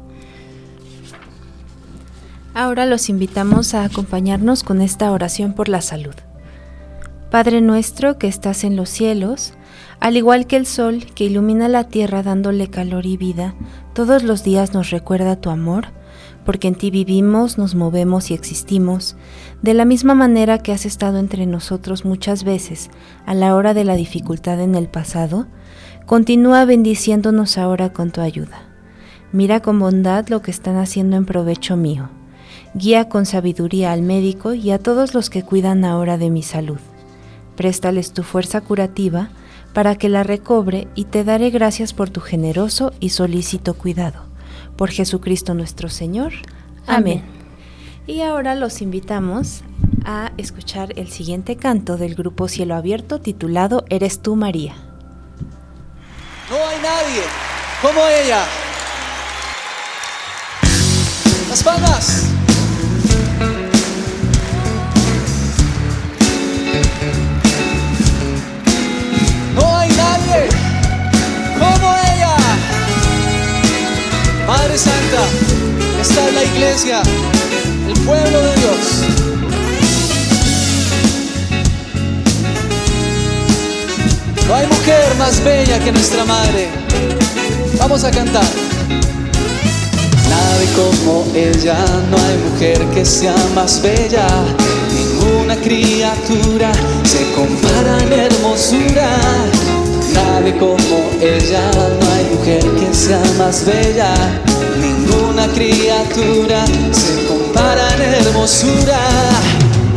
Ahora 2.53 2.85
los 2.85 3.09
invitamos 3.09 3.73
a 3.73 3.83
acompañarnos 3.83 4.63
con 4.63 4.79
esta 4.79 5.11
oración 5.11 5.53
por 5.53 5.67
la 5.67 5.81
salud. 5.81 6.15
Padre 7.29 7.59
nuestro 7.59 8.17
que 8.17 8.29
estás 8.29 8.63
en 8.63 8.77
los 8.77 8.89
cielos, 8.89 9.53
al 9.99 10.15
igual 10.15 10.47
que 10.47 10.55
el 10.55 10.65
sol 10.65 11.05
que 11.15 11.25
ilumina 11.25 11.67
la 11.67 11.85
tierra 11.89 12.23
dándole 12.23 12.69
calor 12.69 13.05
y 13.05 13.17
vida, 13.17 13.55
todos 13.93 14.23
los 14.23 14.45
días 14.45 14.73
nos 14.73 14.89
recuerda 14.89 15.35
tu 15.35 15.49
amor, 15.49 15.87
porque 16.45 16.67
en 16.67 16.75
ti 16.75 16.91
vivimos, 16.91 17.57
nos 17.57 17.75
movemos 17.75 18.31
y 18.31 18.33
existimos, 18.33 19.15
de 19.61 19.73
la 19.73 19.83
misma 19.83 20.13
manera 20.13 20.59
que 20.59 20.71
has 20.71 20.85
estado 20.85 21.17
entre 21.17 21.45
nosotros 21.45 22.05
muchas 22.05 22.43
veces 22.43 22.89
a 23.25 23.33
la 23.33 23.55
hora 23.55 23.73
de 23.73 23.83
la 23.83 23.95
dificultad 23.95 24.61
en 24.61 24.75
el 24.75 24.87
pasado, 24.87 25.47
continúa 26.05 26.65
bendiciéndonos 26.65 27.57
ahora 27.57 27.91
con 27.91 28.11
tu 28.11 28.21
ayuda. 28.21 28.69
Mira 29.31 29.59
con 29.61 29.79
bondad 29.79 30.27
lo 30.29 30.41
que 30.41 30.51
están 30.51 30.77
haciendo 30.77 31.17
en 31.17 31.25
provecho 31.25 31.75
mío 31.75 32.09
Guía 32.77 33.07
con 33.07 33.25
sabiduría 33.25 33.93
al 33.93 34.01
médico 34.01 34.53
y 34.53 34.71
a 34.71 34.79
todos 34.79 35.13
los 35.13 35.29
que 35.29 35.43
cuidan 35.43 35.85
ahora 35.85 36.17
de 36.17 36.29
mi 36.29 36.43
salud. 36.43 36.77
Préstales 37.55 38.11
tu 38.11 38.21
fuerza 38.21 38.59
curativa 38.59 39.29
para 39.73 39.95
que 39.95 40.09
la 40.09 40.23
recobre 40.23 40.89
y 40.93 41.05
te 41.05 41.23
daré 41.23 41.51
gracias 41.51 41.93
por 41.93 42.09
tu 42.09 42.19
generoso 42.19 42.91
y 42.99 43.09
solícito 43.09 43.75
cuidado. 43.75 44.34
Por 44.77 44.91
Jesucristo 44.91 45.53
nuestro 45.53 45.89
Señor. 45.89 46.33
Amén. 46.87 47.23
Y 48.07 48.21
ahora 48.21 48.55
los 48.55 48.81
invitamos 48.81 49.61
a 50.05 50.31
escuchar 50.37 50.93
el 50.97 51.09
siguiente 51.09 51.55
canto 51.55 51.97
del 51.97 52.15
grupo 52.15 52.47
Cielo 52.47 52.75
Abierto 52.75 53.19
titulado 53.19 53.85
Eres 53.89 54.21
tú 54.21 54.35
María. 54.35 54.75
No 56.49 56.55
hay 56.55 56.77
nadie 56.81 57.23
como 57.81 57.99
ella. 58.07 58.43
Las 61.49 61.63
palmas. 61.63 62.34
Madre 74.65 74.79
Santa, 74.79 75.21
está 76.01 76.27
en 76.27 76.33
la 76.33 76.43
iglesia, 76.43 77.03
el 77.87 77.93
pueblo 77.99 78.41
de 78.41 78.55
Dios. 78.55 78.79
No 84.47 84.55
hay 84.55 84.65
mujer 84.65 85.15
más 85.19 85.43
bella 85.43 85.77
que 85.83 85.91
nuestra 85.91 86.25
madre. 86.25 86.69
Vamos 87.77 88.03
a 88.05 88.09
cantar. 88.09 88.43
Nadie 90.29 90.67
como 90.75 91.27
ella, 91.35 91.77
no 92.09 92.17
hay 92.17 92.37
mujer 92.49 92.83
que 92.95 93.05
sea 93.05 93.35
más 93.53 93.79
bella. 93.83 94.25
Ninguna 94.95 95.55
criatura 95.57 96.71
se 97.03 97.31
compara 97.33 97.99
en 98.01 98.13
hermosura 98.13 99.15
Nadie 100.15 100.57
como 100.57 101.11
ella, 101.21 101.69
que 102.45 102.93
sea 102.93 103.23
más 103.39 103.65
bella. 103.65 104.13
Ninguna 104.79 105.47
criatura 105.47 106.63
se 106.91 107.25
compara 107.25 107.87
en 107.95 108.13
hermosura. 108.13 108.99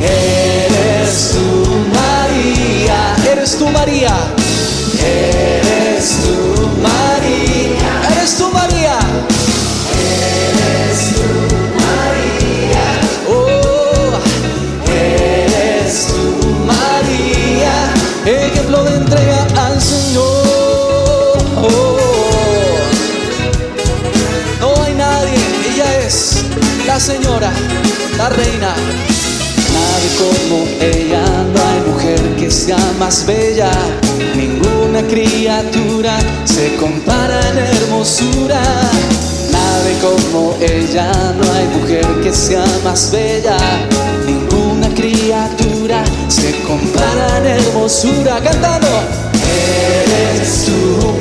Eres 0.00 1.32
tú 1.32 1.76
María, 1.92 3.16
eres 3.30 3.58
tú 3.58 3.68
María, 3.68 4.16
eres 4.98 6.20
tú 6.22 6.68
María, 6.80 7.37
señora, 27.00 27.52
la 28.16 28.28
reina. 28.28 28.74
Nadie 29.72 30.10
como 30.18 30.64
ella, 30.80 31.22
no 31.54 31.60
hay 31.62 31.80
mujer 31.92 32.20
que 32.36 32.50
sea 32.50 32.78
más 32.98 33.24
bella. 33.24 33.70
Ninguna 34.34 35.02
criatura 35.02 36.18
se 36.44 36.74
compara 36.76 37.40
en 37.50 37.58
hermosura. 37.58 38.60
Nadie 39.52 39.98
como 40.00 40.56
ella, 40.60 41.12
no 41.36 41.52
hay 41.52 41.66
mujer 41.78 42.06
que 42.22 42.32
sea 42.32 42.64
más 42.82 43.10
bella. 43.12 43.56
Ninguna 44.26 44.88
criatura 44.88 46.02
se 46.28 46.60
compara 46.62 47.38
en 47.38 47.46
hermosura. 47.46 48.40
Cantando. 48.42 48.88
Eres 50.34 50.64
tú, 50.66 51.17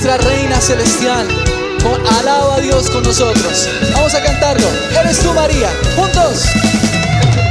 nuestra 0.00 0.16
reina 0.30 0.60
celestial. 0.60 1.26
Alaba 2.20 2.54
a 2.54 2.60
Dios 2.60 2.88
con 2.88 3.02
nosotros. 3.02 3.68
Vamos 3.92 4.14
a 4.14 4.22
cantarlo. 4.22 4.68
Eres 4.96 5.18
tú, 5.18 5.32
María. 5.34 5.70
Juntos. 5.96 6.44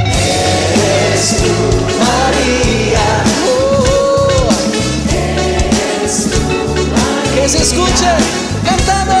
Eres 0.06 1.36
tú, 1.36 1.52
María. 1.98 3.06
Oh. 3.46 4.48
Eres 5.12 6.30
tú, 6.30 6.40
María. 6.90 7.34
Que 7.34 7.48
se 7.50 7.58
escuche 7.58 8.06
cantando. 8.64 9.12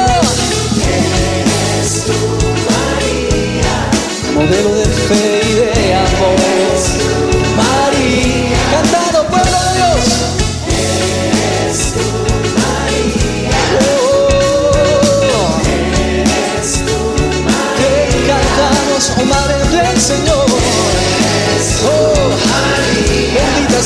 Eres 0.80 2.04
tú, 2.06 2.16
María. 2.70 3.74
Modelo 4.32 4.67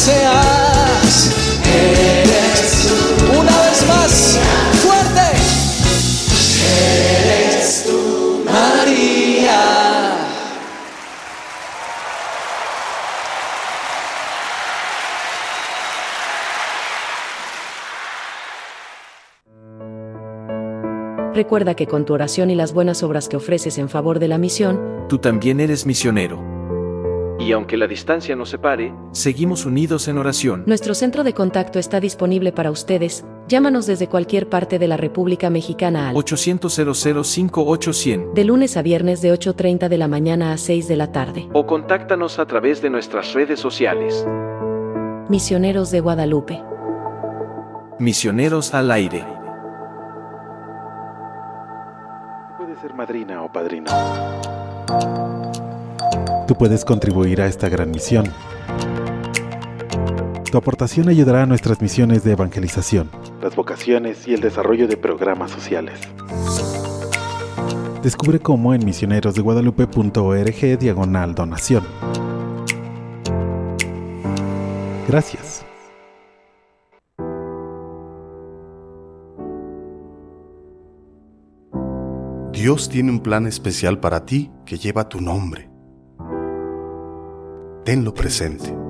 seas. 0.02 1.32
Eres 1.64 2.88
tú. 2.88 3.38
Una 3.38 3.56
vez 3.62 3.86
más, 3.86 4.38
fuerte. 4.82 5.26
Eres 6.66 7.84
tú, 7.86 8.42
María. 8.44 9.60
Recuerda 21.34 21.74
que 21.74 21.86
con 21.86 22.04
tu 22.04 22.12
oración 22.12 22.50
y 22.50 22.54
las 22.54 22.72
buenas 22.74 23.02
obras 23.02 23.28
que 23.28 23.36
ofreces 23.36 23.78
en 23.78 23.88
favor 23.88 24.18
de 24.18 24.28
la 24.28 24.36
misión, 24.36 25.06
tú 25.08 25.18
también 25.18 25.60
eres 25.60 25.86
misionero. 25.86 26.61
Y 27.44 27.50
aunque 27.52 27.76
la 27.76 27.88
distancia 27.88 28.36
nos 28.36 28.50
separe, 28.50 28.94
seguimos 29.10 29.66
unidos 29.66 30.06
en 30.06 30.16
oración. 30.18 30.62
nuestro 30.66 30.94
centro 30.94 31.24
de 31.24 31.32
contacto 31.32 31.78
está 31.80 31.98
disponible 31.98 32.52
para 32.52 32.70
ustedes. 32.70 33.24
Llámanos 33.48 33.86
desde 33.86 34.06
cualquier 34.08 34.48
parte 34.48 34.78
de 34.78 34.86
la 34.86 34.96
República 34.96 35.50
Mexicana 35.50 36.10
al 36.10 36.16
800 36.16 36.72
5800 36.72 38.34
de 38.34 38.44
lunes 38.44 38.76
a 38.76 38.82
viernes 38.82 39.20
de 39.22 39.32
8.30 39.32 39.88
de 39.88 39.98
la 39.98 40.06
mañana 40.06 40.52
a 40.52 40.56
6 40.56 40.86
de 40.86 40.96
la 40.96 41.10
tarde. 41.10 41.48
o 41.52 41.66
contáctanos 41.66 42.38
a 42.38 42.46
través 42.46 42.80
de 42.80 42.90
nuestras 42.90 43.32
redes 43.34 43.58
sociales. 43.58 44.24
Misioneros 45.28 45.90
de 45.90 46.00
Guadalupe. 46.00 46.62
Misioneros 47.98 48.72
al 48.74 48.90
aire. 48.90 49.24
Puedes 52.56 52.78
ser 52.80 52.94
madrina 52.94 53.42
o 53.42 53.50
padrino. 53.52 53.90
Puedes 56.58 56.84
contribuir 56.84 57.40
a 57.40 57.46
esta 57.46 57.68
gran 57.68 57.90
misión. 57.90 58.32
Tu 60.50 60.56
aportación 60.56 61.08
ayudará 61.08 61.42
a 61.42 61.46
nuestras 61.46 61.80
misiones 61.80 62.22
de 62.24 62.32
evangelización, 62.32 63.10
las 63.42 63.56
vocaciones 63.56 64.28
y 64.28 64.34
el 64.34 64.40
desarrollo 64.40 64.86
de 64.86 64.96
programas 64.96 65.50
sociales. 65.50 65.98
Descubre 68.02 68.38
cómo 68.38 68.74
en 68.74 68.84
misionerosdeguadalupe.org 68.84 70.78
diagonal 70.78 71.34
donación. 71.34 71.84
Gracias. 75.08 75.64
Dios 82.52 82.88
tiene 82.88 83.10
un 83.10 83.20
plan 83.20 83.46
especial 83.46 83.98
para 83.98 84.24
ti 84.24 84.50
que 84.64 84.76
lleva 84.76 85.08
tu 85.08 85.20
nombre. 85.20 85.71
Tenlo 87.84 88.14
presente. 88.14 88.81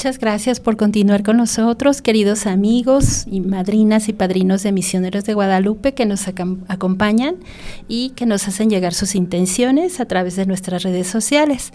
Muchas 0.00 0.18
gracias 0.18 0.60
por 0.60 0.78
continuar 0.78 1.22
con 1.22 1.36
nosotros, 1.36 2.00
queridos 2.00 2.46
amigos 2.46 3.26
y 3.30 3.40
madrinas 3.40 4.08
y 4.08 4.14
padrinos 4.14 4.62
de 4.62 4.72
Misioneros 4.72 5.24
de 5.24 5.34
Guadalupe 5.34 5.92
que 5.92 6.06
nos 6.06 6.26
acompañan 6.26 7.36
y 7.86 8.08
que 8.16 8.24
nos 8.24 8.48
hacen 8.48 8.70
llegar 8.70 8.94
sus 8.94 9.14
intenciones 9.14 10.00
a 10.00 10.06
través 10.06 10.36
de 10.36 10.46
nuestras 10.46 10.84
redes 10.84 11.06
sociales. 11.06 11.74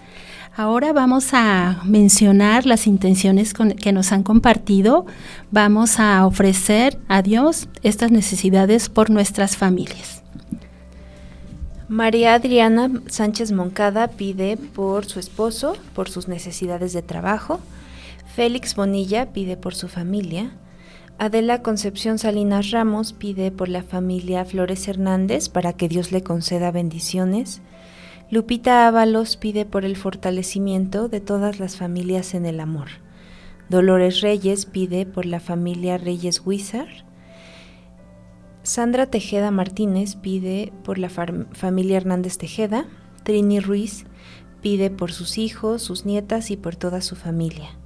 Ahora 0.56 0.92
vamos 0.92 1.28
a 1.34 1.80
mencionar 1.84 2.66
las 2.66 2.88
intenciones 2.88 3.54
que 3.54 3.92
nos 3.92 4.10
han 4.10 4.24
compartido. 4.24 5.06
Vamos 5.52 6.00
a 6.00 6.26
ofrecer 6.26 6.98
a 7.06 7.22
Dios 7.22 7.68
estas 7.84 8.10
necesidades 8.10 8.88
por 8.88 9.08
nuestras 9.08 9.56
familias. 9.56 10.24
María 11.88 12.34
Adriana 12.34 12.90
Sánchez 13.06 13.52
Moncada 13.52 14.08
pide 14.08 14.56
por 14.56 15.04
su 15.04 15.20
esposo, 15.20 15.76
por 15.94 16.10
sus 16.10 16.26
necesidades 16.26 16.92
de 16.92 17.02
trabajo. 17.02 17.60
Félix 18.36 18.74
Bonilla 18.76 19.32
pide 19.32 19.56
por 19.56 19.74
su 19.74 19.88
familia. 19.88 20.58
Adela 21.16 21.62
Concepción 21.62 22.18
Salinas 22.18 22.70
Ramos 22.70 23.14
pide 23.14 23.50
por 23.50 23.70
la 23.70 23.82
familia 23.82 24.44
Flores 24.44 24.86
Hernández 24.88 25.48
para 25.48 25.72
que 25.72 25.88
Dios 25.88 26.12
le 26.12 26.22
conceda 26.22 26.70
bendiciones. 26.70 27.62
Lupita 28.30 28.86
Ábalos 28.86 29.38
pide 29.38 29.64
por 29.64 29.86
el 29.86 29.96
fortalecimiento 29.96 31.08
de 31.08 31.22
todas 31.22 31.58
las 31.58 31.78
familias 31.78 32.34
en 32.34 32.44
el 32.44 32.60
amor. 32.60 32.88
Dolores 33.70 34.20
Reyes 34.20 34.66
pide 34.66 35.06
por 35.06 35.24
la 35.24 35.40
familia 35.40 35.96
Reyes 35.96 36.42
Huizar. 36.44 36.88
Sandra 38.64 39.06
Tejeda 39.06 39.50
Martínez 39.50 40.14
pide 40.14 40.74
por 40.84 40.98
la 40.98 41.08
fam- 41.08 41.46
familia 41.54 41.96
Hernández 41.96 42.36
Tejeda. 42.36 42.84
Trini 43.22 43.60
Ruiz 43.60 44.04
pide 44.60 44.90
por 44.90 45.10
sus 45.10 45.38
hijos, 45.38 45.80
sus 45.80 46.04
nietas 46.04 46.50
y 46.50 46.58
por 46.58 46.76
toda 46.76 47.00
su 47.00 47.16
familia. 47.16 47.78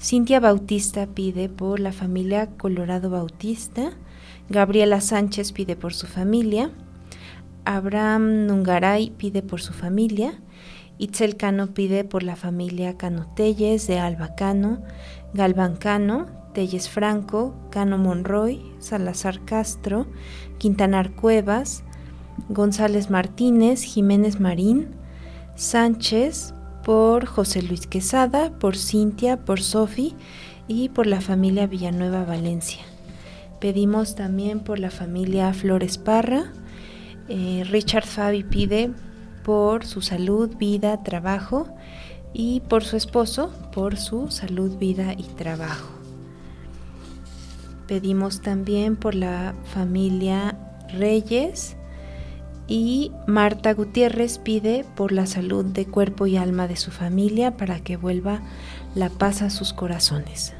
Cintia 0.00 0.38
Bautista 0.38 1.08
pide 1.08 1.48
por 1.48 1.80
la 1.80 1.90
familia 1.90 2.46
Colorado 2.56 3.10
Bautista. 3.10 3.90
Gabriela 4.48 5.00
Sánchez 5.00 5.50
pide 5.50 5.74
por 5.74 5.92
su 5.92 6.06
familia. 6.06 6.70
Abraham 7.64 8.46
Nungaray 8.46 9.10
pide 9.10 9.42
por 9.42 9.60
su 9.60 9.72
familia. 9.72 10.40
Itzel 10.98 11.36
Cano 11.36 11.74
pide 11.74 12.04
por 12.04 12.22
la 12.22 12.36
familia 12.36 12.96
Cano 12.96 13.26
Telles 13.34 13.88
de 13.88 13.98
Alba 13.98 14.36
Cano, 14.36 14.82
Galván 15.34 15.74
Cano, 15.74 16.26
Telles 16.54 16.88
Franco, 16.88 17.54
Cano 17.70 17.98
Monroy, 17.98 18.62
Salazar 18.78 19.44
Castro, 19.44 20.06
Quintanar 20.58 21.10
Cuevas, 21.16 21.82
González 22.48 23.10
Martínez, 23.10 23.82
Jiménez 23.82 24.38
Marín, 24.38 24.94
Sánchez, 25.56 26.54
por 26.88 27.26
José 27.26 27.60
Luis 27.60 27.86
Quesada, 27.86 28.48
por 28.58 28.74
Cintia, 28.74 29.36
por 29.44 29.60
Sofi 29.60 30.14
y 30.68 30.88
por 30.88 31.06
la 31.06 31.20
familia 31.20 31.66
Villanueva 31.66 32.24
Valencia. 32.24 32.80
Pedimos 33.60 34.14
también 34.14 34.60
por 34.60 34.78
la 34.78 34.90
familia 34.90 35.52
Flores 35.52 35.98
Parra. 35.98 36.50
Eh, 37.28 37.66
Richard 37.68 38.06
Fabi 38.06 38.42
pide 38.42 38.90
por 39.44 39.84
su 39.84 40.00
salud, 40.00 40.56
vida, 40.56 41.02
trabajo 41.02 41.68
y 42.32 42.60
por 42.60 42.84
su 42.84 42.96
esposo, 42.96 43.52
por 43.70 43.98
su 43.98 44.30
salud, 44.30 44.78
vida 44.78 45.12
y 45.12 45.24
trabajo. 45.24 45.90
Pedimos 47.86 48.40
también 48.40 48.96
por 48.96 49.14
la 49.14 49.54
familia 49.74 50.56
Reyes 50.90 51.76
y 52.68 53.10
Marta 53.26 53.72
Gutiérrez 53.72 54.38
pide 54.38 54.84
por 54.94 55.10
la 55.10 55.26
salud 55.26 55.64
de 55.64 55.86
cuerpo 55.86 56.26
y 56.26 56.36
alma 56.36 56.68
de 56.68 56.76
su 56.76 56.90
familia 56.90 57.56
para 57.56 57.80
que 57.80 57.96
vuelva 57.96 58.42
la 58.94 59.08
paz 59.08 59.40
a 59.40 59.50
sus 59.50 59.72
corazones. 59.72 60.52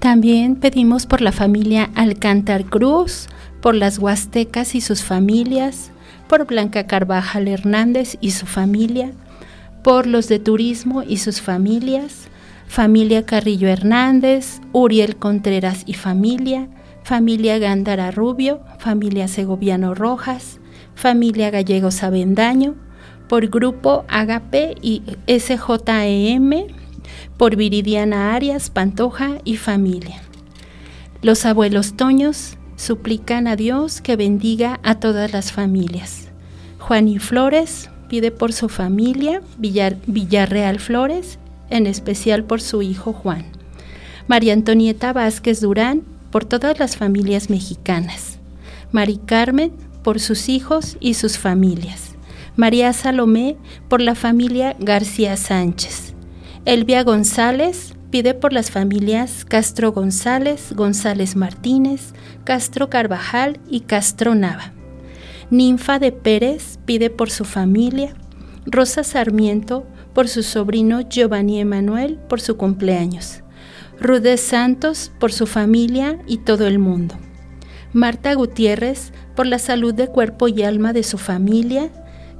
También 0.00 0.56
pedimos 0.56 1.06
por 1.06 1.20
la 1.20 1.30
familia 1.30 1.90
Alcántar 1.94 2.64
Cruz, 2.64 3.28
por 3.60 3.74
las 3.74 3.98
Huastecas 3.98 4.74
y 4.74 4.80
sus 4.80 5.04
familias, 5.04 5.90
por 6.28 6.46
Blanca 6.46 6.86
Carvajal 6.86 7.46
Hernández 7.46 8.16
y 8.20 8.32
su 8.32 8.46
familia, 8.46 9.12
por 9.84 10.06
los 10.06 10.26
de 10.28 10.38
turismo 10.38 11.02
y 11.02 11.18
sus 11.18 11.40
familias, 11.40 12.28
familia 12.66 13.24
Carrillo 13.24 13.68
Hernández, 13.68 14.60
Uriel 14.72 15.16
Contreras 15.16 15.82
y 15.86 15.94
familia, 15.94 16.68
familia 17.10 17.58
Gándara 17.58 18.12
Rubio, 18.12 18.60
familia 18.78 19.26
Segoviano 19.26 19.96
Rojas, 19.96 20.60
familia 20.94 21.50
Gallegos 21.50 22.04
Avendaño, 22.04 22.76
por 23.28 23.48
grupo 23.48 24.04
Agape 24.06 24.76
y 24.80 25.02
SJEM, 25.26 26.68
por 27.36 27.56
Viridiana 27.56 28.32
Arias, 28.32 28.70
Pantoja 28.70 29.38
y 29.42 29.56
familia. 29.56 30.22
Los 31.20 31.46
abuelos 31.46 31.96
Toños 31.96 32.56
suplican 32.76 33.48
a 33.48 33.56
Dios 33.56 34.00
que 34.00 34.14
bendiga 34.14 34.78
a 34.84 35.00
todas 35.00 35.32
las 35.32 35.50
familias. 35.50 36.28
Juan 36.78 37.08
y 37.08 37.18
Flores 37.18 37.90
pide 38.08 38.30
por 38.30 38.52
su 38.52 38.68
familia, 38.68 39.42
Villarreal 39.58 40.78
Flores, 40.78 41.40
en 41.70 41.88
especial 41.88 42.44
por 42.44 42.60
su 42.60 42.82
hijo 42.82 43.12
Juan. 43.12 43.46
María 44.28 44.52
Antonieta 44.52 45.12
Vázquez 45.12 45.60
Durán, 45.60 46.04
por 46.30 46.44
todas 46.44 46.78
las 46.78 46.96
familias 46.96 47.50
mexicanas. 47.50 48.38
Mari 48.92 49.18
Carmen, 49.24 49.72
por 50.02 50.20
sus 50.20 50.48
hijos 50.48 50.96
y 51.00 51.14
sus 51.14 51.38
familias. 51.38 52.14
María 52.56 52.92
Salomé, 52.92 53.56
por 53.88 54.00
la 54.00 54.14
familia 54.14 54.76
García 54.78 55.36
Sánchez. 55.36 56.14
Elvia 56.64 57.02
González, 57.04 57.94
pide 58.10 58.34
por 58.34 58.52
las 58.52 58.70
familias 58.70 59.44
Castro 59.44 59.92
González, 59.92 60.72
González 60.74 61.36
Martínez, 61.36 62.12
Castro 62.44 62.90
Carvajal 62.90 63.60
y 63.68 63.80
Castro 63.80 64.34
Nava. 64.34 64.72
Ninfa 65.50 65.98
de 65.98 66.12
Pérez 66.12 66.78
pide 66.84 67.10
por 67.10 67.30
su 67.30 67.44
familia, 67.44 68.14
Rosa 68.66 69.04
Sarmiento 69.04 69.86
por 70.12 70.28
su 70.28 70.42
sobrino 70.42 71.00
Giovanni 71.00 71.60
Emanuel 71.60 72.18
por 72.28 72.40
su 72.40 72.56
cumpleaños, 72.56 73.42
Rude 74.00 74.38
Santos 74.38 75.12
por 75.18 75.30
su 75.30 75.46
familia 75.46 76.18
y 76.26 76.38
todo 76.38 76.66
el 76.66 76.78
mundo, 76.78 77.16
Marta 77.92 78.32
Gutiérrez 78.32 79.12
por 79.36 79.46
la 79.46 79.58
salud 79.58 79.92
de 79.92 80.08
cuerpo 80.08 80.48
y 80.48 80.62
alma 80.62 80.94
de 80.94 81.02
su 81.02 81.18
familia, 81.18 81.90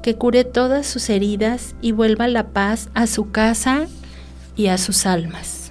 que 0.03 0.15
cure 0.15 0.45
todas 0.45 0.87
sus 0.87 1.11
heridas 1.11 1.75
y 1.83 1.93
vuelva 1.93 2.29
la 2.29 2.55
paz 2.55 2.89
a 2.95 3.07
su 3.07 3.31
casa 3.31 3.87
y 4.57 4.69
a 4.69 4.79
sus 4.79 5.05
almas. 5.05 5.71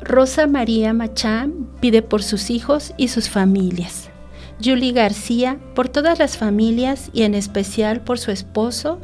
Rosa 0.00 0.48
María 0.48 0.92
Machán 0.92 1.68
pide 1.80 2.02
por 2.02 2.24
sus 2.24 2.50
hijos 2.50 2.92
y 2.96 3.06
sus 3.06 3.28
familias. 3.28 4.10
Julie 4.62 4.92
García 4.92 5.58
por 5.76 5.88
todas 5.88 6.18
las 6.18 6.36
familias 6.36 7.08
y 7.12 7.22
en 7.22 7.36
especial 7.36 8.00
por 8.00 8.18
su 8.18 8.32
esposo 8.32 9.00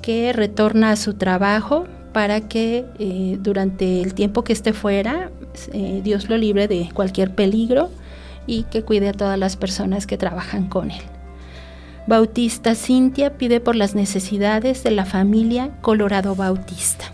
que 0.00 0.32
retorna 0.32 0.92
a 0.92 0.96
su 0.96 1.14
trabajo 1.14 1.86
para 2.12 2.42
que 2.42 2.84
eh, 2.98 3.38
durante 3.40 4.02
el 4.02 4.14
tiempo 4.14 4.44
que 4.44 4.52
esté 4.52 4.72
fuera 4.72 5.30
eh, 5.72 6.00
Dios 6.02 6.28
lo 6.28 6.36
libre 6.36 6.68
de 6.68 6.90
cualquier 6.92 7.34
peligro 7.34 7.90
y 8.46 8.64
que 8.64 8.82
cuide 8.82 9.08
a 9.08 9.12
todas 9.12 9.38
las 9.38 9.56
personas 9.56 10.06
que 10.06 10.18
trabajan 10.18 10.68
con 10.68 10.90
él. 10.90 11.02
Bautista 12.06 12.74
Cintia 12.74 13.36
pide 13.36 13.60
por 13.60 13.76
las 13.76 13.94
necesidades 13.94 14.82
de 14.82 14.90
la 14.90 15.04
familia 15.04 15.70
Colorado 15.80 16.34
Bautista. 16.34 17.04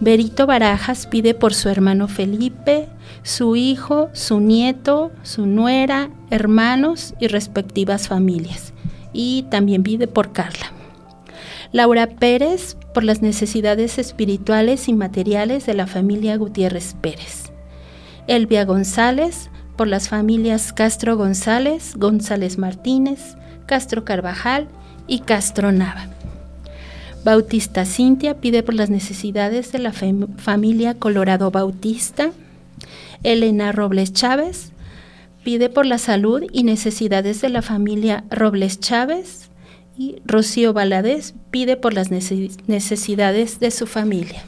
Berito 0.00 0.46
Barajas 0.46 1.06
pide 1.06 1.34
por 1.34 1.54
su 1.54 1.68
hermano 1.68 2.06
Felipe, 2.06 2.88
su 3.24 3.56
hijo, 3.56 4.10
su 4.12 4.38
nieto, 4.38 5.10
su 5.24 5.46
nuera, 5.46 6.10
hermanos 6.30 7.14
y 7.18 7.26
respectivas 7.26 8.06
familias. 8.06 8.72
Y 9.12 9.46
también 9.50 9.82
pide 9.82 10.06
por 10.06 10.32
Carla. 10.32 10.77
Laura 11.72 12.06
Pérez 12.06 12.76
por 12.94 13.04
las 13.04 13.20
necesidades 13.20 13.98
espirituales 13.98 14.88
y 14.88 14.94
materiales 14.94 15.66
de 15.66 15.74
la 15.74 15.86
familia 15.86 16.36
Gutiérrez 16.36 16.94
Pérez. 17.00 17.52
Elvia 18.26 18.64
González 18.64 19.50
por 19.76 19.86
las 19.86 20.08
familias 20.08 20.72
Castro 20.72 21.16
González, 21.16 21.94
González 21.96 22.58
Martínez, 22.58 23.36
Castro 23.66 24.04
Carvajal 24.04 24.66
y 25.06 25.20
Castro 25.20 25.70
Nava. 25.70 26.08
Bautista 27.22 27.84
Cintia 27.84 28.40
pide 28.40 28.62
por 28.62 28.74
las 28.74 28.90
necesidades 28.90 29.70
de 29.70 29.78
la 29.78 29.92
familia 29.92 30.94
Colorado 30.94 31.50
Bautista. 31.50 32.30
Elena 33.22 33.72
Robles 33.72 34.12
Chávez 34.12 34.72
pide 35.44 35.68
por 35.68 35.86
la 35.86 35.98
salud 35.98 36.42
y 36.52 36.62
necesidades 36.62 37.40
de 37.40 37.50
la 37.50 37.62
familia 37.62 38.24
Robles 38.30 38.80
Chávez. 38.80 39.47
Y 39.98 40.22
Rocío 40.24 40.72
Valadez 40.72 41.34
pide 41.50 41.76
por 41.76 41.92
las 41.92 42.10
necesidades 42.10 43.60
de 43.60 43.70
su 43.70 43.86
familia. 43.86 44.42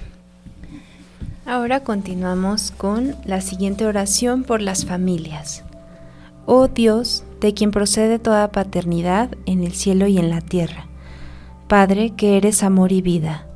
Ahora 1.44 1.80
continuamos 1.80 2.70
con 2.70 3.16
la 3.26 3.42
siguiente 3.42 3.84
oración 3.84 4.44
por 4.44 4.62
las 4.62 4.86
familias. 4.86 5.64
Oh 6.46 6.68
Dios, 6.68 7.24
de 7.40 7.52
quien 7.52 7.72
procede 7.72 8.18
toda 8.18 8.52
paternidad 8.52 9.30
en 9.44 9.64
el 9.64 9.72
cielo 9.72 10.06
y 10.06 10.18
en 10.18 10.30
la 10.30 10.40
tierra 10.40 10.86
Padre, 11.70 12.10
que 12.16 12.36
eres 12.36 12.64
amor 12.64 12.90
y 12.90 13.00
vida. 13.00 13.46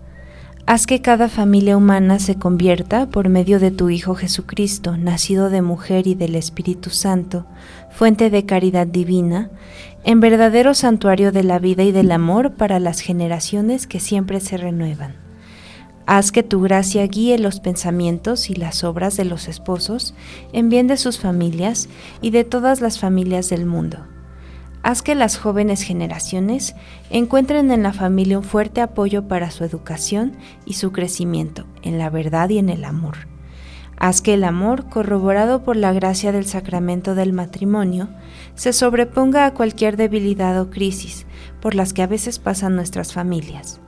Haz 0.66 0.86
que 0.86 1.02
cada 1.02 1.28
familia 1.28 1.76
humana 1.76 2.20
se 2.20 2.36
convierta, 2.36 3.06
por 3.06 3.28
medio 3.28 3.58
de 3.58 3.72
tu 3.72 3.90
Hijo 3.90 4.14
Jesucristo, 4.14 4.96
nacido 4.96 5.50
de 5.50 5.62
mujer 5.62 6.06
y 6.06 6.14
del 6.14 6.36
Espíritu 6.36 6.90
Santo, 6.90 7.44
fuente 7.90 8.30
de 8.30 8.46
caridad 8.46 8.86
divina, 8.86 9.50
en 10.04 10.20
verdadero 10.20 10.74
santuario 10.74 11.32
de 11.32 11.42
la 11.42 11.58
vida 11.58 11.82
y 11.82 11.92
del 11.92 12.12
amor 12.12 12.52
para 12.52 12.78
las 12.78 13.00
generaciones 13.00 13.86
que 13.86 14.00
siempre 14.00 14.40
se 14.40 14.56
renuevan. 14.56 15.16
Haz 16.06 16.32
que 16.32 16.42
tu 16.42 16.60
gracia 16.60 17.06
guíe 17.06 17.38
los 17.38 17.60
pensamientos 17.60 18.50
y 18.50 18.54
las 18.54 18.84
obras 18.84 19.16
de 19.16 19.24
los 19.24 19.48
esposos 19.48 20.14
en 20.52 20.68
bien 20.68 20.86
de 20.86 20.98
sus 20.98 21.18
familias 21.18 21.88
y 22.20 22.30
de 22.30 22.44
todas 22.44 22.80
las 22.80 22.98
familias 22.98 23.48
del 23.48 23.64
mundo 23.64 24.06
haz 24.84 25.00
que 25.00 25.14
las 25.14 25.38
jóvenes 25.38 25.82
generaciones 25.82 26.76
encuentren 27.10 27.70
en 27.72 27.82
la 27.82 27.94
familia 27.94 28.38
un 28.38 28.44
fuerte 28.44 28.82
apoyo 28.82 29.26
para 29.26 29.50
su 29.50 29.64
educación 29.64 30.36
y 30.66 30.74
su 30.74 30.92
crecimiento 30.92 31.64
en 31.82 31.98
la 31.98 32.10
verdad 32.10 32.50
y 32.50 32.58
en 32.58 32.68
el 32.68 32.84
amor. 32.84 33.33
Haz 33.96 34.20
que 34.20 34.34
el 34.34 34.44
amor, 34.44 34.88
corroborado 34.88 35.62
por 35.62 35.76
la 35.76 35.92
gracia 35.92 36.32
del 36.32 36.46
sacramento 36.46 37.14
del 37.14 37.32
matrimonio, 37.32 38.08
se 38.54 38.72
sobreponga 38.72 39.46
a 39.46 39.54
cualquier 39.54 39.96
debilidad 39.96 40.60
o 40.60 40.70
crisis 40.70 41.26
por 41.60 41.74
las 41.74 41.92
que 41.92 42.02
a 42.02 42.06
veces 42.06 42.38
pasan 42.38 42.76
nuestras 42.76 43.12
familias. 43.12 43.80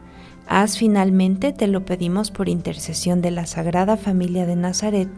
Haz 0.49 0.79
finalmente, 0.79 1.53
te 1.53 1.67
lo 1.67 1.85
pedimos 1.85 2.31
por 2.31 2.49
intercesión 2.49 3.21
de 3.21 3.33
la 3.33 3.47
Sagrada 3.47 3.97
Familia 3.97 4.47
de 4.47 4.55
Nazaret, 4.55 5.09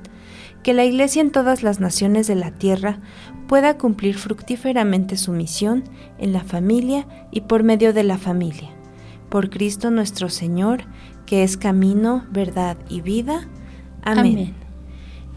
que 0.62 0.72
la 0.72 0.84
Iglesia 0.84 1.20
en 1.20 1.30
todas 1.30 1.62
las 1.62 1.80
naciones 1.80 2.26
de 2.26 2.34
la 2.34 2.50
tierra 2.50 2.98
pueda 3.46 3.76
cumplir 3.76 4.16
fructíferamente 4.16 5.16
su 5.16 5.32
misión 5.32 5.84
en 6.18 6.32
la 6.32 6.44
familia 6.44 7.06
y 7.30 7.42
por 7.42 7.62
medio 7.62 7.92
de 7.92 8.04
la 8.04 8.18
familia. 8.18 8.70
Por 9.28 9.50
Cristo 9.50 9.90
nuestro 9.90 10.30
Señor, 10.30 10.84
que 11.26 11.42
es 11.42 11.58
camino, 11.58 12.24
verdad 12.30 12.78
y 12.88 13.02
vida. 13.02 13.46
Amén. 14.02 14.54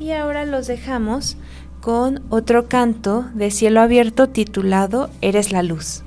Y 0.02 0.14
ahora 0.14 0.46
los 0.46 0.66
dejamos 0.66 1.38
con 1.80 2.24
otro 2.30 2.68
canto 2.68 3.26
de 3.36 3.52
cielo 3.52 3.82
abierto 3.82 4.30
titulado 4.30 5.12
Eres 5.22 5.52
la 5.52 5.62
luz. 5.62 6.02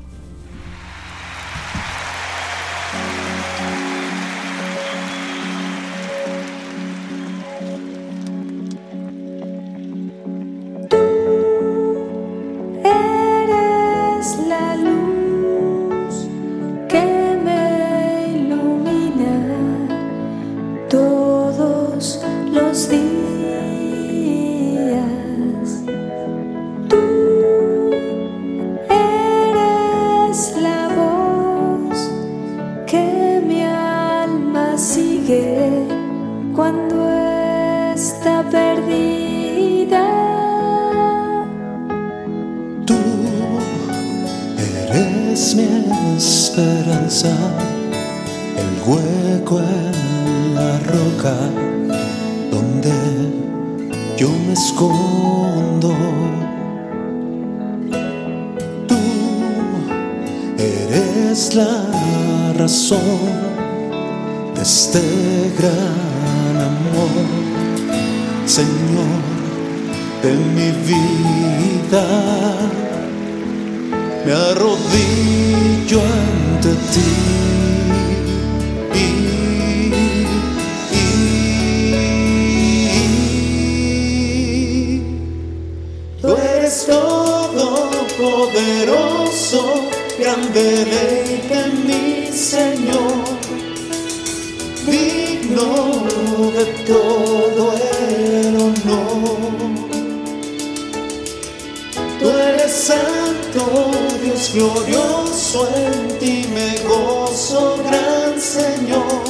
santo, 102.74 103.90
Dios 104.22 104.50
glorioso 104.52 105.68
en 105.76 106.18
ti 106.18 106.46
me 106.52 106.80
gozo, 106.88 107.78
gran 107.84 108.40
Señor, 108.40 109.22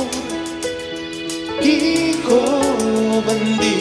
Hijo 1.61 2.40
bendito. 3.26 3.73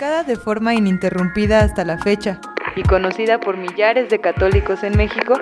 de 0.00 0.36
forma 0.36 0.74
ininterrumpida 0.74 1.60
hasta 1.60 1.84
la 1.84 1.98
fecha 1.98 2.40
y 2.74 2.82
conocida 2.84 3.38
por 3.38 3.58
millares 3.58 4.08
de 4.08 4.18
católicos 4.18 4.82
en 4.82 4.96
México, 4.96 5.34